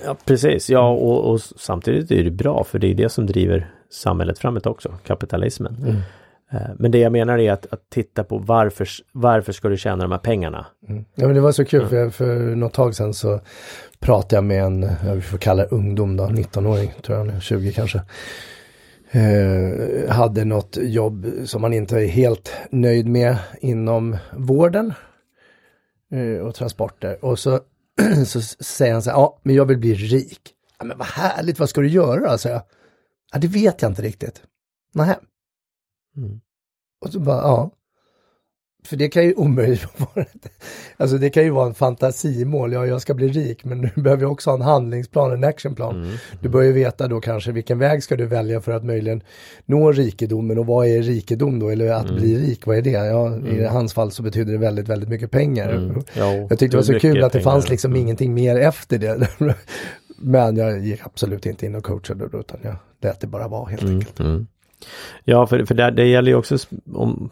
Ja, 0.06 0.16
precis. 0.26 0.70
Ja, 0.70 0.90
och, 0.90 1.32
och, 1.32 1.42
samtidigt 1.42 2.12
är 2.12 2.24
det 2.24 2.32
bra 2.32 2.64
för 2.64 2.80
det 2.80 2.88
är 2.88 2.94
det 2.94 3.10
som 3.10 3.26
driver 3.26 3.72
samhället 3.92 4.40
framåt 4.40 4.66
också, 4.66 4.94
kapitalismen. 5.06 5.76
Mm. 5.82 5.96
Eh, 6.52 6.70
men 6.78 6.92
det 6.92 6.98
jag 6.98 7.12
menar 7.12 7.38
är 7.38 7.52
att, 7.52 7.74
att 7.74 7.90
titta 7.90 8.24
på 8.24 8.38
varför, 8.38 8.88
varför 9.12 9.52
ska 9.52 9.70
du 9.70 9.78
tjäna 9.78 10.04
de 10.04 10.12
här 10.12 10.20
pengarna? 10.20 10.66
Mm. 10.90 11.06
Ja 11.16 11.26
men 11.26 11.36
det 11.36 11.42
var 11.42 11.52
så 11.52 11.66
kul 11.66 11.80
mm. 11.80 11.90
för, 11.90 12.10
för 12.10 12.56
något 12.56 12.74
tag 12.74 12.96
sedan 12.96 13.14
så 13.14 13.40
pratade 14.00 14.36
jag 14.36 14.44
med 14.44 14.64
en, 14.64 14.90
jag 15.06 15.24
får 15.24 15.38
kalla 15.38 15.64
ungdom 15.64 16.18
då, 16.18 16.24
19-åring 16.24 16.94
tror 17.02 17.18
jag 17.18 17.28
nu, 17.28 17.40
20 17.42 17.72
kanske 17.72 18.02
eh, 19.12 20.10
hade 20.10 20.46
något 20.46 20.78
jobb 20.82 21.28
som 21.46 21.62
man 21.62 21.74
inte 21.74 21.96
är 21.96 22.08
helt 22.08 22.52
nöjd 22.72 23.08
med 23.08 23.38
inom 23.62 24.18
vården 24.34 24.94
eh, 26.12 26.46
och 26.46 26.56
transporter. 26.56 27.26
Och 27.26 27.40
så, 27.40 27.60
så 28.26 28.42
säger 28.42 28.94
han 28.94 29.02
så 29.02 29.10
här, 29.10 29.18
ja 29.18 29.40
men 29.44 29.56
jag 29.56 29.66
vill 29.66 29.78
bli 29.78 29.94
rik. 29.94 30.54
Ja, 30.80 30.86
men 30.86 30.98
vad 30.98 31.08
härligt, 31.08 31.60
vad 31.60 31.70
ska 31.70 31.82
du 31.82 31.90
göra 31.90 32.32
då? 32.32 32.38
Så 32.38 32.48
jag, 32.48 32.62
ja 33.32 33.40
det 33.40 33.48
vet 33.48 33.82
jag 33.82 33.92
inte 33.92 34.02
riktigt. 34.02 34.42
Nej. 34.94 35.16
Mm. 36.18 36.42
Och 37.02 37.12
så 37.12 37.20
bara, 37.20 37.38
ja. 37.38 37.72
För 38.84 38.96
det 38.98 39.10
kan 39.10 39.24
ju 39.24 39.34
omöjligt 39.34 39.88
vara, 39.98 40.26
alltså 40.98 41.18
det 41.18 41.30
kan 41.30 41.44
ju 41.44 41.50
vara 41.50 41.68
en 41.68 41.74
fantasimål, 41.74 42.74
ja 42.74 42.86
jag 42.86 43.02
ska 43.02 43.14
bli 43.14 43.28
rik 43.28 43.64
men 43.64 43.82
du 43.96 44.02
behöver 44.02 44.26
också 44.26 44.50
ha 44.50 44.56
en 44.56 44.62
handlingsplan, 44.62 45.32
en 45.32 45.44
actionplan. 45.44 46.04
Mm. 46.04 46.18
Du 46.42 46.50
bör 46.50 46.62
ju 46.62 46.72
veta 46.72 47.08
då 47.08 47.22
kanske 47.22 47.52
vilken 47.52 47.80
väg 47.80 48.04
ska 48.04 48.16
du 48.16 48.26
välja 48.26 48.62
för 48.62 48.72
att 48.72 48.86
möjligen 48.86 49.24
nå 49.66 49.92
rikedomen 49.92 50.58
och 50.58 50.66
vad 50.66 50.88
är 50.88 51.02
rikedom 51.02 51.60
då 51.60 51.70
eller 51.70 51.92
att 51.92 52.10
mm. 52.10 52.16
bli 52.16 52.38
rik, 52.38 52.66
vad 52.66 52.78
är 52.78 52.82
det? 52.82 52.90
Ja, 52.90 53.28
mm. 53.28 53.60
I 53.60 53.66
hans 53.66 53.94
fall 53.94 54.12
så 54.12 54.24
betyder 54.24 54.52
det 54.52 54.60
väldigt, 54.60 54.88
väldigt 54.88 55.10
mycket 55.10 55.32
pengar. 55.32 55.70
Mm. 55.70 56.02
Jo, 56.14 56.48
jag 56.50 56.60
tyckte 56.60 56.68
det 56.68 56.76
var 56.76 56.84
så 56.84 57.00
kul 57.00 57.24
att 57.24 57.32
det 57.32 57.40
pengar. 57.40 57.52
fanns 57.52 57.70
liksom 57.70 57.96
ingenting 57.96 58.34
mer 58.34 58.56
efter 58.56 58.98
det. 58.98 59.28
men 60.18 60.58
jag 60.58 60.80
gick 60.80 61.06
absolut 61.06 61.46
inte 61.46 61.66
in 61.66 61.76
och 61.76 61.84
coachade 61.84 62.26
utan 62.26 62.60
jag 62.62 62.76
lät 63.02 63.20
det 63.20 63.28
bara 63.28 63.48
vara 63.48 63.70
helt 63.70 63.82
mm, 63.82 63.96
enkelt. 63.96 64.20
Mm. 64.20 64.48
Ja, 65.24 65.48
för, 65.48 65.66
för 65.66 65.76
det, 65.76 65.92
det 65.92 66.06
gäller 66.06 66.32
ju 66.32 66.38
också 66.38 66.58
om 66.94 67.30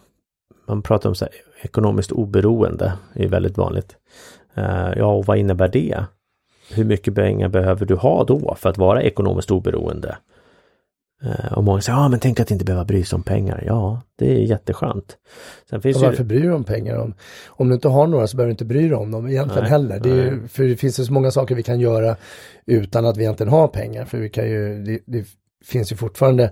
man 0.68 0.82
pratar 0.82 1.10
om 1.10 1.16
så 1.16 1.26
här, 1.26 1.34
ekonomiskt 1.62 2.12
oberoende, 2.12 2.94
det 3.14 3.24
är 3.24 3.28
väldigt 3.28 3.58
vanligt. 3.58 3.96
Uh, 4.58 4.94
ja, 4.98 5.06
och 5.06 5.26
vad 5.26 5.38
innebär 5.38 5.68
det? 5.68 6.04
Hur 6.74 6.86
mycket 6.86 7.16
pengar 7.16 7.50
behöver 7.50 7.86
du 7.86 7.96
ha 7.96 8.24
då 8.24 8.56
för 8.56 8.70
att 8.70 8.78
vara 8.78 9.02
ekonomiskt 9.02 9.52
oberoende? 9.52 10.18
Uh, 11.26 11.54
och 11.54 11.64
många 11.64 11.82
säger, 11.82 11.98
ja 11.98 12.10
men 12.10 12.20
tänk 12.20 12.40
att 12.40 12.52
inte 12.52 12.66
behöva 12.66 12.86
bry 12.86 13.04
sig 13.04 13.18
om 13.18 13.24
pengar. 13.24 13.64
Ja, 13.66 14.02
det 14.16 14.32
är 14.32 14.40
jätteskönt. 14.40 15.18
Sen 15.70 15.82
finns 15.82 15.98
och 15.98 16.04
varför 16.04 16.24
ju... 16.24 16.28
bryr 16.28 16.40
du 16.40 16.46
dig 16.46 16.56
om 16.56 16.64
pengar? 16.64 16.98
Om, 16.98 17.14
om 17.48 17.70
du 17.70 17.76
inte 17.76 17.88
har 17.88 18.08
några 18.08 18.28
så 18.28 18.38
behöver 18.38 18.48
du 18.48 18.52
inte 18.52 18.66
bry 18.66 18.88
dig 18.88 18.98
om 18.98 19.12
dem 19.12 19.28
egentligen 19.28 19.64
nej, 19.64 19.72
heller. 19.72 20.00
Det 20.00 20.10
är, 20.10 20.48
för 20.48 20.64
det 20.64 20.76
finns 20.76 21.00
ju 21.00 21.06
så 21.06 21.14
många 21.14 21.32
saker 21.32 21.56
vi 21.56 21.64
kan 21.64 21.80
göra 21.80 22.16
utan 22.66 23.06
att 23.06 23.18
vi 23.18 23.22
egentligen 23.24 23.52
har 23.52 23.68
pengar. 23.68 24.06
För 24.06 24.18
vi 24.18 24.30
kan 24.30 24.50
ju, 24.50 24.84
det, 24.84 25.00
det 25.06 25.26
finns 25.66 25.92
ju 25.92 25.96
fortfarande 25.96 26.52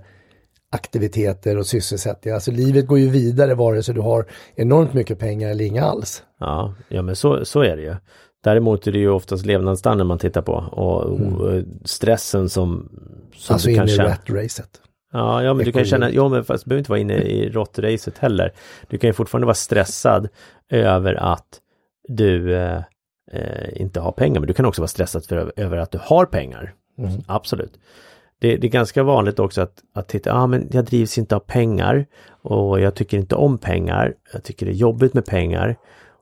aktiviteter 0.75 1.57
och 1.57 1.65
sysselsättning. 1.65 2.33
Alltså 2.33 2.51
livet 2.51 2.87
går 2.87 2.99
ju 2.99 3.09
vidare 3.09 3.55
vare 3.55 3.83
sig 3.83 3.95
du 3.95 4.01
har 4.01 4.25
enormt 4.55 4.93
mycket 4.93 5.19
pengar 5.19 5.49
eller 5.49 5.65
inga 5.65 5.83
alls. 5.83 6.23
Ja, 6.39 6.73
ja 6.87 7.01
men 7.01 7.15
så, 7.15 7.45
så 7.45 7.61
är 7.61 7.75
det 7.75 7.81
ju. 7.81 7.95
Däremot 8.43 8.87
är 8.87 8.91
det 8.91 8.99
ju 8.99 9.09
oftast 9.09 9.45
levnadsstandard 9.45 10.07
man 10.07 10.19
tittar 10.19 10.41
på 10.41 10.53
och, 10.53 11.19
mm. 11.19 11.65
stressen 11.85 12.49
som, 12.49 12.89
som 13.35 13.53
alltså 13.53 13.67
du 13.67 13.75
kan 13.75 13.87
känna. 13.87 14.09
Alltså 14.09 14.31
in 14.31 14.37
i 14.37 14.43
racet. 14.43 14.69
Ja, 15.13 15.43
ja 15.43 15.53
men 15.53 15.65
du 15.65 15.71
kan 15.71 15.85
känna, 15.85 16.11
ja 16.11 16.29
men 16.29 16.43
fast 16.43 16.63
du 16.63 16.69
behöver 16.69 16.79
inte 16.79 16.91
vara 16.91 16.99
inne 16.99 17.13
i 17.13 17.49
råttracet 17.49 18.17
heller. 18.17 18.53
Du 18.87 18.97
kan 18.97 19.07
ju 19.07 19.13
fortfarande 19.13 19.45
vara 19.45 19.55
stressad 19.55 20.27
över 20.69 21.13
att 21.13 21.59
du 22.07 22.55
eh, 22.55 22.81
eh, 23.31 23.81
inte 23.81 23.99
har 23.99 24.11
pengar, 24.11 24.39
men 24.39 24.47
du 24.47 24.53
kan 24.53 24.65
också 24.65 24.81
vara 24.81 24.87
stressad 24.87 25.25
för, 25.25 25.53
över 25.55 25.77
att 25.77 25.91
du 25.91 25.99
har 26.01 26.25
pengar. 26.25 26.73
Mm. 26.97 27.11
Absolut 27.27 27.79
det, 28.39 28.57
det, 28.57 28.67
är 28.67 28.71
ganska 28.71 29.03
vanligt 29.03 29.39
också 29.39 29.61
att, 29.61 29.83
att 29.93 30.07
titta, 30.07 30.29
ja 30.29 30.35
ah, 30.35 30.47
men 30.47 30.67
jag 30.71 30.85
drivs 30.85 31.17
inte 31.17 31.35
av 31.35 31.39
pengar 31.39 32.05
och 32.27 32.79
jag 32.79 32.95
tycker 32.95 33.17
inte 33.17 33.35
om 33.35 33.57
pengar. 33.57 34.13
Jag 34.33 34.43
tycker 34.43 34.65
det 34.65 34.71
är 34.71 34.75
jobbigt 34.75 35.13
med 35.13 35.25
pengar. 35.25 35.75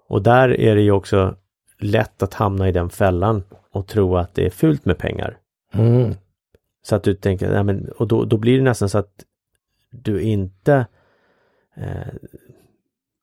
Och 0.08 0.24
där 0.24 0.60
är 0.60 0.76
det 0.76 0.82
ju 0.82 0.92
också 0.92 1.36
lätt 1.80 2.24
att 2.24 2.34
hamna 2.34 2.70
i 2.70 2.72
den 2.72 2.90
fällan 2.90 3.44
och 3.72 3.88
tro 3.88 4.18
att 4.18 4.36
det 4.36 4.46
är 4.46 4.50
fult 4.50 4.86
med 4.86 4.98
pengar. 4.98 5.38
Mm. 5.74 6.14
Så 6.86 6.96
att 6.96 7.04
du 7.04 7.14
tänker, 7.14 7.54
ja, 7.54 7.64
men, 7.64 7.90
och 7.90 8.08
då, 8.08 8.26
då 8.26 8.38
blir 8.38 8.58
det 8.58 8.64
nästan 8.64 8.90
så 8.90 8.98
att 8.98 9.24
du 9.90 10.22
inte 10.22 10.86
eh, 11.76 12.14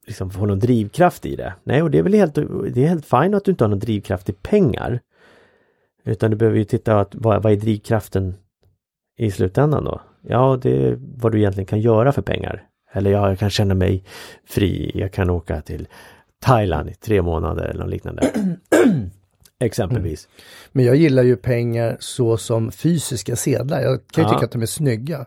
liksom 0.06 0.30
får 0.30 0.46
någon 0.46 0.58
drivkraft 0.58 1.26
i 1.26 1.36
det. 1.36 1.54
Nej, 1.64 1.82
och 1.82 1.90
det 1.90 1.98
är 1.98 2.02
väl 2.02 2.14
helt, 2.14 2.34
det 2.74 2.84
är 2.84 2.88
helt 2.88 3.06
fint 3.06 3.34
att 3.34 3.44
du 3.44 3.50
inte 3.50 3.64
har 3.64 3.68
någon 3.68 3.78
drivkraft 3.78 4.28
i 4.28 4.32
pengar. 4.32 5.00
Utan 6.04 6.30
du 6.30 6.36
behöver 6.36 6.58
ju 6.58 6.64
titta 6.64 7.00
att 7.00 7.14
vad, 7.14 7.42
vad 7.42 7.52
är 7.52 7.56
drivkraften 7.56 8.34
i 9.16 9.30
slutändan 9.30 9.84
då? 9.84 10.00
Ja, 10.22 10.58
det 10.62 10.86
är 10.86 10.98
vad 11.16 11.32
du 11.32 11.38
egentligen 11.38 11.66
kan 11.66 11.80
göra 11.80 12.12
för 12.12 12.22
pengar. 12.22 12.66
Eller 12.92 13.10
ja, 13.10 13.28
jag 13.28 13.38
kan 13.38 13.50
känna 13.50 13.74
mig 13.74 14.04
fri. 14.46 14.90
Jag 14.94 15.12
kan 15.12 15.30
åka 15.30 15.60
till 15.60 15.88
Thailand 16.42 16.90
i 16.90 16.94
tre 16.94 17.22
månader 17.22 17.64
eller 17.64 17.80
något 17.80 17.90
liknande. 17.90 18.32
Exempelvis. 19.60 20.26
Mm. 20.26 20.44
Men 20.72 20.84
jag 20.84 20.96
gillar 20.96 21.22
ju 21.22 21.36
pengar 21.36 21.96
så 22.00 22.36
som 22.36 22.72
fysiska 22.72 23.36
sedlar. 23.36 23.80
Jag 23.80 24.00
kan 24.06 24.24
ju 24.24 24.28
ja. 24.28 24.34
tycka 24.34 24.44
att 24.44 24.52
de 24.52 24.62
är 24.62 24.66
snygga. 24.66 25.26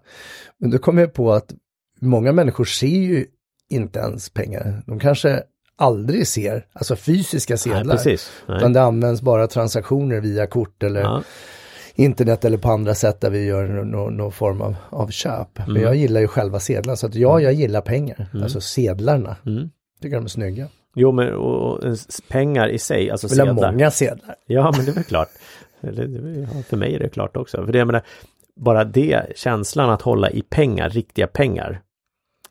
Men 0.57 0.71
då 0.71 0.77
kommer 0.77 1.01
jag 1.01 1.13
på 1.13 1.33
att 1.33 1.53
många 1.99 2.31
människor 2.31 2.65
ser 2.65 2.87
ju 2.87 3.25
inte 3.69 3.99
ens 3.99 4.29
pengar. 4.29 4.83
De 4.85 4.99
kanske 4.99 5.43
aldrig 5.75 6.27
ser, 6.27 6.65
alltså 6.73 6.95
fysiska 6.95 7.57
sedlar. 7.57 7.83
Nej, 7.83 7.97
precis. 7.97 8.31
Nej. 8.47 8.57
Utan 8.57 8.73
det 8.73 8.81
används 8.81 9.21
bara 9.21 9.47
transaktioner 9.47 10.19
via 10.19 10.47
kort 10.47 10.83
eller 10.83 11.01
ja 11.01 11.23
internet 11.95 12.45
eller 12.45 12.57
på 12.57 12.69
andra 12.69 12.95
sätt 12.95 13.21
där 13.21 13.29
vi 13.29 13.45
gör 13.45 13.67
någon, 13.67 14.17
någon 14.17 14.31
form 14.31 14.61
av, 14.61 14.75
av 14.89 15.07
köp. 15.07 15.59
Mm. 15.59 15.73
Men 15.73 15.81
jag 15.81 15.95
gillar 15.95 16.21
ju 16.21 16.27
själva 16.27 16.59
sedlarna 16.59 16.95
så 16.95 17.07
att 17.07 17.15
ja, 17.15 17.39
jag 17.39 17.53
gillar 17.53 17.81
pengar, 17.81 18.27
mm. 18.33 18.43
alltså 18.43 18.61
sedlarna. 18.61 19.35
Mm. 19.45 19.69
Tycker 20.01 20.15
de 20.15 20.25
är 20.25 20.29
snygga. 20.29 20.67
Jo 20.95 21.11
men 21.11 21.33
och, 21.33 21.83
och, 21.83 21.97
pengar 22.29 22.67
i 22.67 22.79
sig, 22.79 23.11
alltså 23.11 23.27
Vill 23.27 23.37
sedlar. 23.37 23.53
många 23.53 23.91
sedlar. 23.91 24.35
Ja 24.45 24.73
men 24.77 24.85
det 24.85 24.91
är 24.91 24.95
väl 24.95 25.03
klart. 25.03 25.29
för 26.69 26.77
mig 26.77 26.95
är 26.95 26.99
det 26.99 27.09
klart 27.09 27.37
också. 27.37 27.65
För 27.65 27.71
det 27.71 27.77
jag 27.77 27.87
menar, 27.87 28.01
bara 28.55 28.83
det, 28.83 29.23
känslan 29.35 29.89
att 29.89 30.01
hålla 30.01 30.29
i 30.29 30.41
pengar, 30.41 30.89
riktiga 30.89 31.27
pengar, 31.27 31.81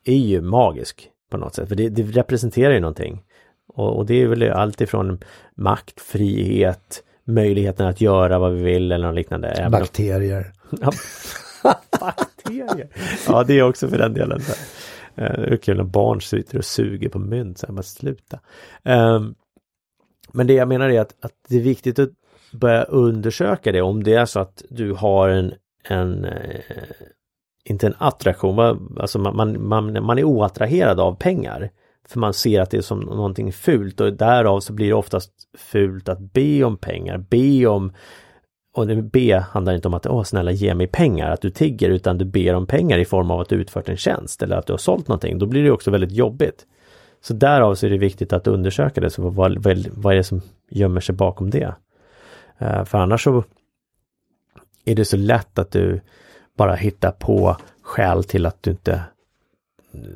är 0.05 0.17
ju 0.17 0.41
magisk 0.41 1.09
på 1.31 1.37
något 1.37 1.55
sätt. 1.55 1.69
För 1.69 1.75
det, 1.75 1.89
det 1.89 2.03
representerar 2.03 2.75
ju 2.75 2.81
någonting. 2.81 3.23
Och, 3.69 3.97
och, 3.97 4.07
det 4.07 4.23
är 4.23 4.27
väl 4.27 4.51
allt 4.51 4.81
ifrån 4.81 5.19
makt, 5.55 6.01
frihet, 6.01 7.05
möjligheten 7.35 7.87
att 7.87 8.01
göra 8.01 8.39
vad 8.39 8.53
vi 8.53 8.63
vill 8.63 8.93
eller 8.93 9.07
något 9.07 9.17
liknande. 9.17 9.69
Bakterier. 9.71 10.53
bakterier. 12.01 12.89
Ja, 13.29 13.45
det 13.45 13.59
är 13.59 13.63
också 13.63 13.89
för 13.89 13.99
den 13.99 14.15
delen. 14.15 14.41
Det 15.15 15.23
är 15.23 15.57
kul 15.57 15.77
när 15.77 15.85
barn 15.85 16.21
sitter 16.21 16.59
och 16.59 16.65
suger 16.65 17.09
på 17.09 17.19
mynt, 17.19 17.59
så 17.59 17.67
här, 17.67 17.75
bara 17.75 17.83
sluta. 17.83 18.41
Um, 18.83 19.35
men 20.33 20.47
det 20.47 20.53
jag 20.53 20.69
menar 20.69 20.89
är 20.89 21.01
att, 21.01 21.25
att 21.25 21.33
det 21.49 21.57
är 21.57 21.61
viktigt 21.61 21.99
att 21.99 22.11
börja 22.53 22.83
undersöka 22.83 23.73
det 23.73 23.83
om 23.83 24.03
det 24.03 24.15
är 24.15 24.27
så 24.27 24.41
att 24.41 24.63
du 24.69 24.93
har 24.93 25.29
en, 25.29 25.55
en 25.89 26.25
eh, 26.25 26.61
inte 27.65 27.87
en 27.87 27.95
attraktion, 27.99 28.59
alltså 29.01 29.19
man, 29.19 29.37
man, 29.37 29.69
man, 29.69 30.05
man 30.05 30.19
är 30.19 30.25
oattraherad 30.25 31.01
av 31.01 31.17
pengar. 31.17 31.71
För 32.13 32.21
man 32.21 32.35
ser 32.35 32.61
att 32.61 32.71
det 32.71 32.77
är 32.77 32.83
som 32.83 33.01
någonting 33.01 33.53
fult 33.53 34.01
och 34.01 34.13
därav 34.13 34.61
så 34.61 34.73
blir 34.73 34.87
det 34.87 34.95
oftast 34.95 35.33
fult 35.59 36.09
att 36.09 36.21
be 36.21 36.65
om 36.65 36.77
pengar, 36.77 37.19
be 37.19 37.67
om 37.67 37.93
och 38.75 38.87
det 38.87 39.03
be 39.03 39.39
handlar 39.39 39.75
inte 39.75 39.89
om 39.89 39.95
att 39.95 40.07
åh 40.07 40.23
snälla 40.23 40.51
ge 40.51 40.75
mig 40.75 40.87
pengar, 40.87 41.31
att 41.31 41.41
du 41.41 41.51
tigger, 41.51 41.91
utan 41.91 42.19
du 42.19 42.25
ber 42.25 42.55
om 42.55 42.67
pengar 42.67 42.99
i 42.99 43.05
form 43.05 43.31
av 43.31 43.41
att 43.41 43.49
du 43.49 43.57
utfört 43.57 43.89
en 43.89 43.97
tjänst 43.97 44.43
eller 44.43 44.57
att 44.57 44.67
du 44.67 44.73
har 44.73 44.79
sålt 44.79 45.09
någonting. 45.09 45.39
Då 45.39 45.47
blir 45.47 45.65
det 45.65 45.71
också 45.71 45.91
väldigt 45.91 46.13
jobbigt. 46.13 46.67
Så 47.21 47.35
därav 47.35 47.75
så 47.75 47.87
är 47.87 47.91
det 47.91 47.99
viktigt 47.99 48.33
att 48.33 48.47
undersöka 48.47 49.01
det, 49.01 49.11
så 49.11 49.23
vad, 49.23 49.63
vad, 49.63 49.87
vad 49.93 50.13
är 50.13 50.17
det 50.17 50.25
som 50.25 50.41
gömmer 50.71 51.01
sig 51.01 51.15
bakom 51.15 51.51
det? 51.51 51.75
Uh, 52.63 52.85
för 52.85 52.99
annars 52.99 53.25
så 53.25 53.45
är 54.85 54.95
det 54.95 55.05
så 55.05 55.17
lätt 55.17 55.59
att 55.59 55.71
du 55.71 56.01
bara 56.57 56.75
hittar 56.75 57.11
på 57.11 57.57
skäl 57.83 58.25
till 58.25 58.47
att 58.47 58.63
du 58.63 58.71
inte 58.71 59.03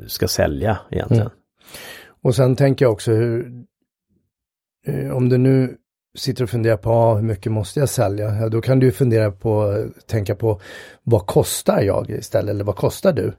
ska 0.06 0.28
sälja 0.28 0.78
egentligen. 0.90 1.22
Mm. 1.22 1.32
Och 2.22 2.34
sen 2.34 2.56
tänker 2.56 2.84
jag 2.84 2.92
också 2.92 3.12
hur, 3.12 3.64
eh, 4.86 5.10
om 5.10 5.28
du 5.28 5.38
nu 5.38 5.76
sitter 6.16 6.44
och 6.44 6.50
funderar 6.50 6.76
på 6.76 6.90
ah, 6.90 7.14
hur 7.14 7.22
mycket 7.22 7.52
måste 7.52 7.80
jag 7.80 7.88
sälja? 7.88 8.34
Ja, 8.34 8.48
då 8.48 8.60
kan 8.60 8.78
du 8.78 8.92
fundera 8.92 9.30
på, 9.30 9.84
tänka 10.06 10.34
på 10.34 10.60
vad 11.02 11.26
kostar 11.26 11.82
jag 11.82 12.10
istället, 12.10 12.50
eller 12.50 12.64
vad 12.64 12.76
kostar 12.76 13.12
du? 13.12 13.32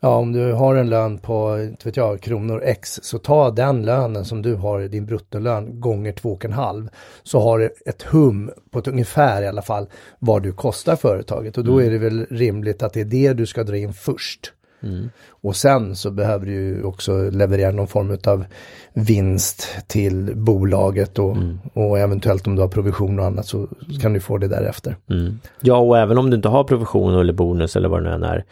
Ja, 0.00 0.16
om 0.16 0.32
du 0.32 0.52
har 0.52 0.76
en 0.76 0.90
lön 0.90 1.18
på, 1.18 1.68
vet 1.84 1.96
jag, 1.96 2.20
kronor 2.20 2.62
X, 2.64 3.00
så 3.02 3.18
ta 3.18 3.50
den 3.50 3.82
lönen 3.82 4.24
som 4.24 4.42
du 4.42 4.54
har 4.54 4.80
din 4.80 5.06
bruttolön 5.06 5.80
gånger 5.80 6.12
två 6.12 6.32
och 6.32 6.44
en 6.44 6.52
halv. 6.52 6.88
Så 7.22 7.40
har 7.40 7.58
du 7.58 7.74
ett 7.86 8.02
hum 8.02 8.50
på 8.70 8.78
ett 8.78 8.88
ungefär 8.88 9.42
i 9.42 9.46
alla 9.46 9.62
fall 9.62 9.86
vad 10.18 10.42
du 10.42 10.52
kostar 10.52 10.96
företaget 10.96 11.58
och 11.58 11.64
då 11.64 11.72
mm. 11.72 11.86
är 11.86 11.90
det 11.90 11.98
väl 11.98 12.26
rimligt 12.30 12.82
att 12.82 12.92
det 12.92 13.00
är 13.00 13.04
det 13.04 13.32
du 13.32 13.46
ska 13.46 13.64
dra 13.64 13.76
in 13.76 13.92
först. 13.92 14.52
Mm. 14.82 15.10
Och 15.30 15.56
sen 15.56 15.96
så 15.96 16.10
behöver 16.10 16.46
du 16.46 16.52
ju 16.52 16.82
också 16.82 17.30
leverera 17.30 17.70
någon 17.70 17.86
form 17.86 18.18
av 18.26 18.44
vinst 18.92 19.68
till 19.86 20.36
bolaget 20.36 21.18
och, 21.18 21.36
mm. 21.36 21.58
och 21.72 21.98
eventuellt 21.98 22.46
om 22.46 22.56
du 22.56 22.62
har 22.62 22.68
provision 22.68 23.18
och 23.18 23.26
annat 23.26 23.46
så 23.46 23.68
kan 24.00 24.12
du 24.12 24.20
få 24.20 24.38
det 24.38 24.48
därefter. 24.48 24.96
Mm. 25.10 25.38
Ja, 25.60 25.76
och 25.76 25.98
även 25.98 26.18
om 26.18 26.30
du 26.30 26.36
inte 26.36 26.48
har 26.48 26.64
provision 26.64 27.14
eller 27.14 27.32
bonus 27.32 27.76
eller 27.76 27.88
vad 27.88 28.02
det 28.02 28.08
nu 28.08 28.14
än 28.14 28.22
är 28.22 28.44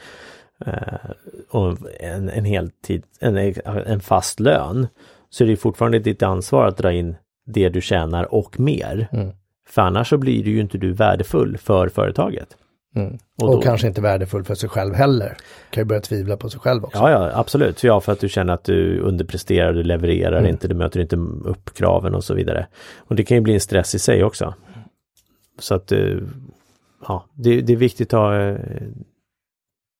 eh, 0.67 1.11
och 1.51 1.79
en, 2.01 2.29
en 2.29 2.45
heltid, 2.45 3.03
en, 3.21 3.37
en 3.65 4.01
fast 4.01 4.41
lön 4.41 4.87
så 5.31 5.45
är 5.45 5.49
det 5.49 5.57
fortfarande 5.57 5.99
ditt 5.99 6.23
ansvar 6.23 6.67
att 6.67 6.77
dra 6.77 6.93
in 6.93 7.17
det 7.47 7.69
du 7.69 7.81
tjänar 7.81 8.35
och 8.35 8.61
mer. 8.61 9.09
Mm. 9.13 9.33
För 9.69 9.83
annars 9.83 10.09
så 10.09 10.19
blir 10.19 10.45
du 10.45 10.51
ju 10.51 10.61
inte 10.61 10.79
du 10.79 10.93
värdefull 10.93 11.59
för 11.59 11.89
företaget. 11.89 12.57
Mm. 12.97 13.19
Och, 13.43 13.55
och 13.55 13.63
kanske 13.63 13.87
inte 13.87 14.01
värdefull 14.01 14.45
för 14.45 14.55
sig 14.55 14.69
själv 14.69 14.95
heller. 14.95 15.37
Kan 15.71 15.81
ju 15.81 15.85
börja 15.85 16.01
tvivla 16.01 16.37
på 16.37 16.51
sig 16.51 16.61
själv 16.61 16.85
också. 16.85 16.99
Ja, 16.99 17.11
ja 17.11 17.31
absolut. 17.35 17.85
Ja, 17.85 18.01
för 18.01 18.13
att 18.13 18.21
du 18.21 18.29
känner 18.29 18.53
att 18.53 18.65
du 18.65 19.01
underpresterar, 19.01 19.73
du 19.73 19.83
levererar 19.83 20.39
mm. 20.39 20.51
inte, 20.51 20.69
du 20.69 20.75
möter 20.75 21.01
inte 21.01 21.17
upp 21.45 21.75
kraven 21.75 22.15
och 22.15 22.25
så 22.25 22.35
vidare. 22.35 22.67
Och 22.97 23.17
det 23.17 23.25
kan 23.25 23.37
ju 23.37 23.41
bli 23.41 23.55
en 23.55 23.61
stress 23.61 23.95
i 23.95 23.99
sig 23.99 24.25
också. 24.25 24.55
Så 25.59 25.75
att 25.75 25.93
eh, 25.93 26.17
ja, 27.09 27.25
det, 27.35 27.61
det 27.61 27.73
är 27.73 27.77
viktigt 27.77 28.07
att 28.07 28.11
ta, 28.11 28.41
eh, 28.41 28.57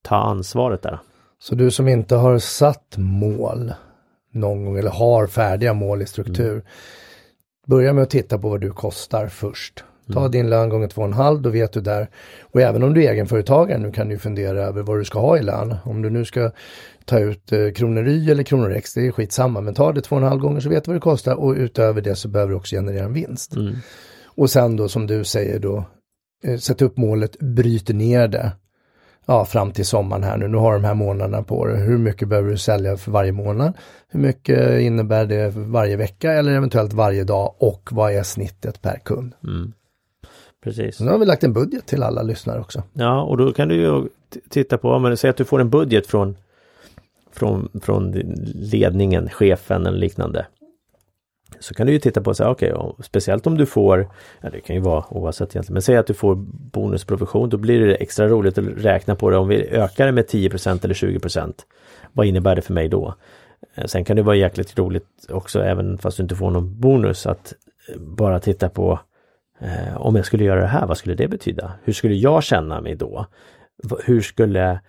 ta 0.05 0.17
ansvaret 0.17 0.83
där. 0.83 0.99
Så 1.39 1.55
du 1.55 1.71
som 1.71 1.89
inte 1.89 2.15
har 2.15 2.39
satt 2.39 2.95
mål 2.97 3.73
någon 4.33 4.65
gång 4.65 4.79
eller 4.79 4.91
har 4.91 5.27
färdiga 5.27 5.75
mål 5.75 6.03
i 6.03 6.07
struktur. 6.07 6.53
Mm. 6.53 6.63
Börja 7.67 7.93
med 7.93 8.03
att 8.03 8.11
titta 8.11 8.39
på 8.39 8.49
vad 8.49 8.61
du 8.61 8.71
kostar 8.71 9.29
först. 9.29 9.85
Ta 10.13 10.19
mm. 10.19 10.31
din 10.31 10.51
lön 10.51 10.69
gånger 10.69 10.89
två 10.89 11.01
och 11.01 11.07
en 11.07 11.13
halv, 11.13 11.43
då 11.43 11.51
vet 11.51 11.73
du 11.73 11.81
där. 11.81 12.09
Och 12.41 12.61
även 12.61 12.83
om 12.83 12.95
du 12.95 13.05
är 13.05 13.13
egenföretagare 13.13 13.79
nu 13.79 13.93
kan 13.93 14.09
du 14.09 14.19
fundera 14.19 14.63
över 14.63 14.83
vad 14.83 14.99
du 14.99 15.05
ska 15.05 15.21
ha 15.21 15.39
i 15.39 15.43
lön. 15.43 15.75
Om 15.85 16.03
du 16.03 16.11
nu 16.11 16.25
ska 16.25 16.51
ta 17.05 17.19
ut 17.19 17.53
eh, 17.53 17.71
kronor 17.71 18.09
Y 18.09 18.31
eller 18.31 18.43
kronor 18.43 18.73
X, 18.73 18.95
det 18.95 19.07
är 19.07 19.13
skitsamma. 19.13 19.61
Men 19.61 19.75
ta 19.75 19.93
det 19.93 20.01
två 20.01 20.17
och 20.17 20.23
en 20.23 20.29
halv 20.29 20.41
gånger 20.41 20.61
så 20.61 20.69
vet 20.69 20.85
du 20.85 20.89
vad 20.89 20.97
det 20.97 21.01
kostar 21.01 21.35
och 21.35 21.55
utöver 21.55 22.01
det 22.01 22.15
så 22.15 22.29
behöver 22.29 22.51
du 22.51 22.57
också 22.57 22.77
generera 22.77 23.05
en 23.05 23.13
vinst. 23.13 23.57
Mm. 23.57 23.75
Och 24.25 24.51
sen 24.51 24.77
då 24.77 24.89
som 24.89 25.07
du 25.07 25.25
säger 25.25 25.59
då, 25.59 25.85
eh, 26.45 26.57
sätta 26.59 26.85
upp 26.85 26.97
målet, 26.97 27.39
bryt 27.39 27.89
ner 27.89 28.29
det. 28.29 28.53
Ja, 29.27 29.45
fram 29.45 29.73
till 29.73 29.87
sommaren 29.87 30.23
här 30.23 30.37
nu. 30.37 30.49
Nu 30.49 30.57
har 30.57 30.73
de 30.73 30.85
här 30.85 30.95
månaderna 30.95 31.43
på 31.43 31.67
dig. 31.67 31.81
Hur 31.81 31.99
mycket 31.99 32.29
behöver 32.29 32.51
du 32.51 32.59
sälja 32.59 32.97
för 32.97 33.11
varje 33.11 33.33
månad? 33.33 33.73
Hur 34.09 34.21
mycket 34.21 34.81
innebär 34.81 35.27
det 35.27 35.53
varje 35.57 35.97
vecka 35.97 36.33
eller 36.33 36.53
eventuellt 36.53 36.93
varje 36.93 37.25
dag? 37.25 37.55
Och 37.59 37.89
vad 37.93 38.13
är 38.13 38.23
snittet 38.23 38.83
per 38.83 38.99
kund? 39.05 39.33
Mm. 39.45 39.73
Precis. 40.67 41.01
Nu 41.01 41.11
har 41.11 41.19
vi 41.19 41.27
lagt 41.27 41.45
en 41.45 41.53
budget 41.53 41.87
till 41.87 42.03
alla 42.03 42.23
lyssnare 42.23 42.61
också. 42.61 42.83
Ja, 42.93 43.23
och 43.23 43.37
då 43.37 43.53
kan 43.53 43.69
du 43.69 43.75
ju 43.75 44.09
titta 44.49 44.79
på, 44.79 44.99
men 44.99 45.17
säg 45.17 45.31
att 45.31 45.37
du 45.37 45.45
får 45.45 45.61
en 45.61 45.71
budget 45.71 46.07
från 46.07 46.37
från, 47.33 47.69
från 47.83 48.13
ledningen, 48.55 49.29
chefen 49.29 49.87
eller 49.87 49.99
liknande. 49.99 50.47
Så 51.61 51.75
kan 51.75 51.87
du 51.87 51.93
ju 51.93 51.99
titta 51.99 52.21
på 52.21 52.35
så 52.35 52.45
okej, 52.45 52.75
okay, 52.75 53.05
speciellt 53.05 53.47
om 53.47 53.57
du 53.57 53.67
får, 53.67 54.09
ja 54.41 54.51
det 54.51 54.61
kan 54.61 54.77
ju 54.77 54.83
vara 54.83 55.05
oavsett 55.11 55.51
egentligen, 55.51 55.75
men 55.75 55.83
säg 55.83 55.97
att 55.97 56.07
du 56.07 56.15
får 56.15 56.35
bonusprovision, 56.73 57.49
då 57.49 57.57
blir 57.57 57.81
det 57.81 57.95
extra 57.95 58.29
roligt 58.29 58.59
att 58.59 58.65
räkna 58.65 59.15
på 59.15 59.31
det. 59.31 59.37
Om 59.37 59.49
vi 59.49 59.69
ökar 59.69 60.07
det 60.07 60.13
med 60.13 60.25
10% 60.25 60.85
eller 60.85 60.95
20% 60.95 61.55
vad 62.13 62.27
innebär 62.27 62.57
det 62.57 62.63
för 62.63 62.75
mig 62.75 62.89
då? 62.89 63.15
Eh, 63.75 63.85
sen 63.85 64.05
kan 64.05 64.17
det 64.17 64.23
vara 64.23 64.37
jäkligt 64.37 64.79
roligt 64.79 65.07
också, 65.29 65.63
även 65.63 65.99
fast 65.99 66.17
du 66.17 66.23
inte 66.23 66.37
får 66.37 66.51
någon 66.51 66.81
bonus, 66.81 67.27
att 67.27 67.55
eh, 67.89 68.01
bara 68.01 68.41
titta 68.41 68.69
på 68.69 69.01
eh, 69.59 69.97
om 69.97 70.17
jag 70.17 70.27
skulle 70.27 70.45
göra 70.45 70.61
det 70.61 70.67
här, 70.67 70.87
vad 70.87 70.99
skulle 70.99 71.15
det 71.15 71.29
betyda? 71.29 71.73
Hur 71.85 71.93
skulle 71.93 72.15
jag 72.15 72.43
känna 72.43 72.81
mig 72.81 72.95
då? 72.95 73.27
Hur 74.05 74.21
skulle 74.21 74.81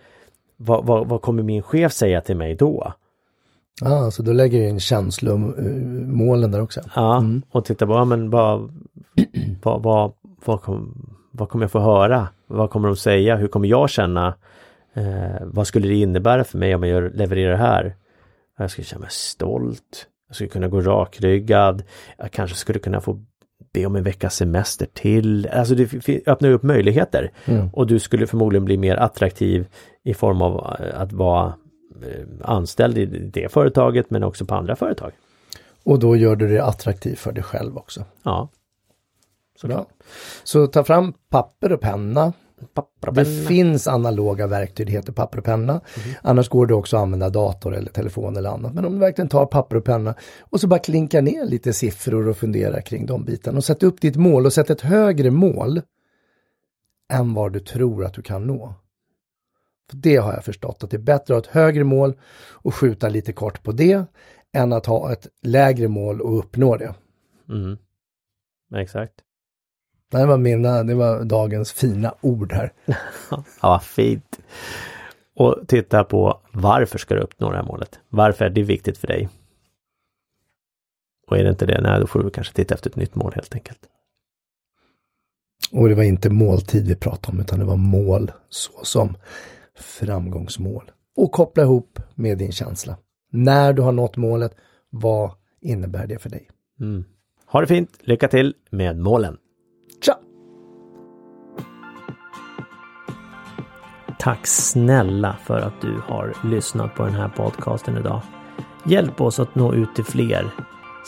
vad, 0.58 0.86
vad, 0.86 1.08
vad 1.08 1.22
kommer 1.22 1.44
min 1.44 1.64
chef 1.64 1.94
säga 1.94 2.22
till 2.22 2.38
mig 2.38 2.56
då? 2.56 2.94
Ja, 3.82 4.08
ah, 4.08 4.12
så 4.12 4.24
då 4.24 4.34
lägger 4.34 4.60
du 4.60 4.68
in 4.68 4.80
känslomålen 4.80 6.52
där 6.52 6.62
också. 6.62 6.82
Ja, 6.96 7.18
mm. 7.18 7.42
och 7.52 7.66
titta 7.66 7.88
på, 7.88 8.06
men 8.06 8.30
vad, 8.30 8.72
vad, 9.64 9.84
vad, 9.84 10.14
vad, 10.46 10.62
kom, 10.62 11.10
vad 11.32 11.50
kommer 11.50 11.64
jag 11.64 11.72
få 11.72 11.80
höra? 11.80 12.28
Vad 12.48 12.70
kommer 12.70 12.88
de 12.88 12.98
säga? 12.98 13.36
Hur 13.36 13.48
kommer 13.48 13.68
jag 13.68 13.90
känna? 13.90 14.34
Eh, 14.94 15.42
vad 15.42 15.68
skulle 15.68 15.88
det 15.88 15.96
innebära 15.96 16.44
för 16.44 16.58
mig 16.58 16.76
om 16.76 16.84
jag 16.84 16.90
gör, 16.90 17.10
levererar 17.10 17.52
det 17.52 17.58
här? 17.58 17.96
Jag 18.58 18.72
skulle 18.72 18.86
känna 18.86 19.02
mig 19.02 19.12
stolt. 19.12 20.08
Jag 20.28 20.36
skulle 20.36 20.50
kunna 20.50 20.68
gå 20.68 20.82
rakryggad. 20.82 21.84
Jag 22.18 22.32
kanske 22.32 22.58
skulle 22.58 22.80
kunna 22.80 23.02
få 23.02 23.24
be 23.80 23.86
om 23.86 23.96
en 23.96 24.04
veckas 24.04 24.36
semester 24.36 24.88
till. 24.94 25.48
Alltså 25.48 25.76
det 25.76 26.28
öppnar 26.28 26.50
upp 26.50 26.64
möjligheter. 26.64 27.32
Mm. 27.46 27.70
Och 27.74 27.88
du 27.88 28.00
skulle 28.00 28.28
förmodligen 28.28 28.66
bli 28.66 28.78
mer 28.78 28.96
attraktiv 28.96 29.68
i 30.04 30.14
form 30.14 30.42
av 30.42 30.76
eh, 30.80 31.02
att 31.02 31.14
vara 31.14 31.54
eh, 32.04 32.26
anställd 32.42 32.98
i 32.98 33.06
det 33.06 33.52
företaget 33.52 34.10
men 34.10 34.24
också 34.24 34.46
på 34.46 34.56
andra 34.56 34.76
företag. 34.76 35.12
Och 35.84 36.00
då 36.00 36.16
gör 36.16 36.36
du 36.36 36.48
det 36.48 36.64
attraktivt 36.64 37.20
för 37.20 37.32
dig 37.32 37.44
själv 37.44 37.78
också. 37.78 38.06
Ja. 38.24 38.50
Så, 39.62 39.68
bra. 39.68 39.86
Så 40.44 40.68
ta 40.68 40.84
fram 40.84 41.14
papper 41.30 41.72
och 41.72 41.82
penna. 41.82 42.34
Papper 42.74 43.10
och 43.10 43.16
penna. 43.16 43.30
Det 43.30 43.46
finns 43.48 43.88
analoga 43.88 44.48
verktyg, 44.48 44.88
det 44.88 44.92
heter 44.92 45.14
papper 45.14 45.38
och 45.38 45.44
penna. 45.44 45.74
Mm. 45.74 46.16
Annars 46.22 46.50
går 46.50 46.68
det 46.68 46.74
också 46.74 46.98
att 46.98 47.04
använda 47.04 47.30
dator 47.30 47.76
eller 47.76 47.92
telefon 47.92 48.38
eller 48.38 48.50
annat. 48.50 48.74
Men 48.74 48.86
om 48.86 48.94
du 48.94 49.00
verkligen 49.00 49.30
tar 49.30 49.46
papper 49.46 49.76
och 49.76 49.86
penna 49.86 50.16
och 50.40 50.60
så 50.60 50.68
bara 50.68 50.80
klinka 50.80 51.22
ner 51.22 51.46
lite 51.46 51.74
siffror 51.74 52.28
och 52.28 52.38
fundera 52.38 52.82
kring 52.82 53.06
de 53.06 53.26
bitarna 53.26 53.58
och 53.58 53.64
sätt 53.64 53.84
upp 53.84 54.02
ditt 54.02 54.16
mål 54.16 54.46
och 54.46 54.54
sätt 54.54 54.70
ett 54.70 54.82
högre 54.82 55.32
mål 55.32 55.82
än 57.14 57.34
vad 57.34 57.54
du 57.54 57.60
tror 57.60 58.06
att 58.06 58.14
du 58.14 58.22
kan 58.22 58.48
nå. 58.48 58.74
För 59.90 59.98
det 59.98 60.16
har 60.16 60.34
jag 60.34 60.46
förstått, 60.46 60.84
att 60.84 60.90
det 60.90 60.98
är 60.98 61.02
bättre 61.02 61.38
att 61.38 61.46
ha 61.46 61.52
ett 61.52 61.56
högre 61.56 61.84
mål 61.84 62.14
och 62.52 62.76
skjuta 62.76 63.10
lite 63.10 63.34
kort 63.34 63.64
på 63.64 63.72
det 63.72 64.06
än 64.54 64.74
att 64.74 64.86
ha 64.86 65.12
ett 65.12 65.28
lägre 65.42 65.88
mål 65.88 66.22
och 66.22 66.40
uppnå 66.40 66.78
det. 66.78 66.96
Mm. 67.50 67.78
Exakt. 68.76 69.14
Det 70.12 70.26
var, 70.26 70.38
mina, 70.38 70.84
det 70.84 70.96
var 70.96 71.24
dagens 71.24 71.72
fina 71.72 72.16
ord 72.22 72.54
här. 72.54 72.74
ja, 73.32 73.44
vad 73.62 73.84
fint. 73.84 74.40
Och 75.36 75.56
titta 75.68 76.04
på 76.04 76.42
varför 76.52 76.98
ska 76.98 77.16
du 77.16 77.22
uppnå 77.22 77.52
det 77.52 77.58
här 77.58 77.64
målet? 77.64 78.00
Varför 78.10 78.46
är 78.46 78.50
det 78.50 78.64
viktigt 78.64 78.98
för 78.98 79.08
dig? 79.08 79.30
Och 81.28 81.38
är 81.38 81.44
det 81.44 81.50
inte 81.50 81.66
det, 81.66 81.82
nej 81.82 82.00
då 82.00 82.08
får 82.08 82.24
du 82.24 82.30
kanske 82.30 82.54
titta 82.54 82.76
efter 82.76 82.90
ett 82.90 82.96
nytt 82.96 83.16
mål 83.16 83.34
helt 83.36 83.56
enkelt. 83.56 83.80
Och 85.72 85.90
det 85.90 85.96
var 85.96 86.04
inte 86.04 86.30
måltid 86.30 86.88
vi 86.88 86.96
pratade 86.96 87.38
om 87.38 87.42
utan 87.42 87.60
det 87.60 87.66
var 87.66 87.76
mål 87.76 88.32
såsom 88.50 89.18
framgångsmål. 89.76 90.92
Och 91.16 91.32
koppla 91.32 91.64
ihop 91.64 92.00
med 92.16 92.38
din 92.38 92.52
känsla. 92.52 92.98
När 93.32 93.74
du 93.74 93.82
har 93.82 93.92
nått 93.92 94.18
målet, 94.18 94.56
vad 94.90 95.32
innebär 95.62 96.08
det 96.08 96.20
för 96.20 96.30
dig? 96.30 96.50
Mm. 96.80 97.06
Ha 97.46 97.62
det 97.62 97.68
fint, 97.68 97.98
lycka 98.00 98.28
till 98.28 98.54
med 98.70 98.98
målen! 98.98 99.38
Tack 104.28 104.48
snälla 104.48 105.36
för 105.44 105.60
att 105.60 105.82
du 105.82 106.02
har 106.08 106.34
lyssnat 106.44 106.96
på 106.96 107.06
den 107.06 107.16
här 107.16 107.28
podcasten 107.28 107.98
idag. 107.98 108.22
Hjälp 108.86 109.22
oss 109.22 109.40
att 109.40 109.56
nå 109.56 109.74
ut 109.74 109.96
till 109.96 110.04
fler. 110.04 110.52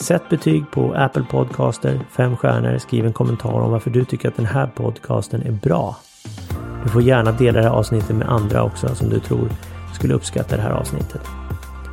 Sätt 0.01 0.29
betyg 0.29 0.71
på 0.71 0.93
Apple 0.93 1.23
Podcaster, 1.31 2.01
fem 2.11 2.37
stjärnor, 2.37 2.77
skriv 2.77 3.05
en 3.05 3.13
kommentar 3.13 3.61
om 3.61 3.71
varför 3.71 3.89
du 3.89 4.05
tycker 4.05 4.27
att 4.27 4.35
den 4.35 4.45
här 4.45 4.67
podcasten 4.67 5.41
är 5.41 5.51
bra. 5.51 5.97
Du 6.83 6.89
får 6.89 7.01
gärna 7.01 7.31
dela 7.31 7.57
det 7.57 7.63
här 7.63 7.75
avsnittet 7.75 8.15
med 8.15 8.29
andra 8.29 8.63
också 8.63 8.95
som 8.95 9.09
du 9.09 9.19
tror 9.19 9.49
skulle 9.93 10.13
uppskatta 10.13 10.55
det 10.55 10.61
här 10.61 10.71
avsnittet. 10.71 11.21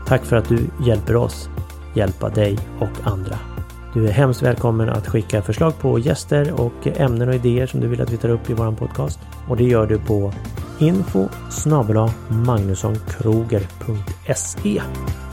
Tack 0.07 0.25
för 0.25 0.37
att 0.37 0.49
du 0.49 0.59
hjälper 0.81 1.17
oss 1.17 1.49
hjälpa 1.95 2.29
dig 2.29 2.59
och 2.79 3.07
andra. 3.13 3.39
Du 3.95 4.09
är 4.09 4.13
hemskt 4.13 4.43
välkommen 4.43 4.89
att 4.89 5.09
skicka 5.09 5.43
förslag 5.43 5.79
på 5.79 5.99
gäster 5.99 6.61
och 6.61 6.87
ämnen 6.87 7.29
och 7.29 7.35
idéer 7.35 7.67
som 7.67 7.81
du 7.81 7.89
vill 7.89 8.01
att 8.01 8.13
vi 8.13 8.17
tar 8.17 8.29
upp 8.29 8.51
i 8.51 8.55
vår 8.55 8.73
podcast. 8.73 9.21
Och 9.49 9.57
det 9.57 9.65
gör 9.65 9.87
du 9.87 9.99
på 9.99 10.33
info 10.79 11.29
magnussonkroger.se 12.31 15.26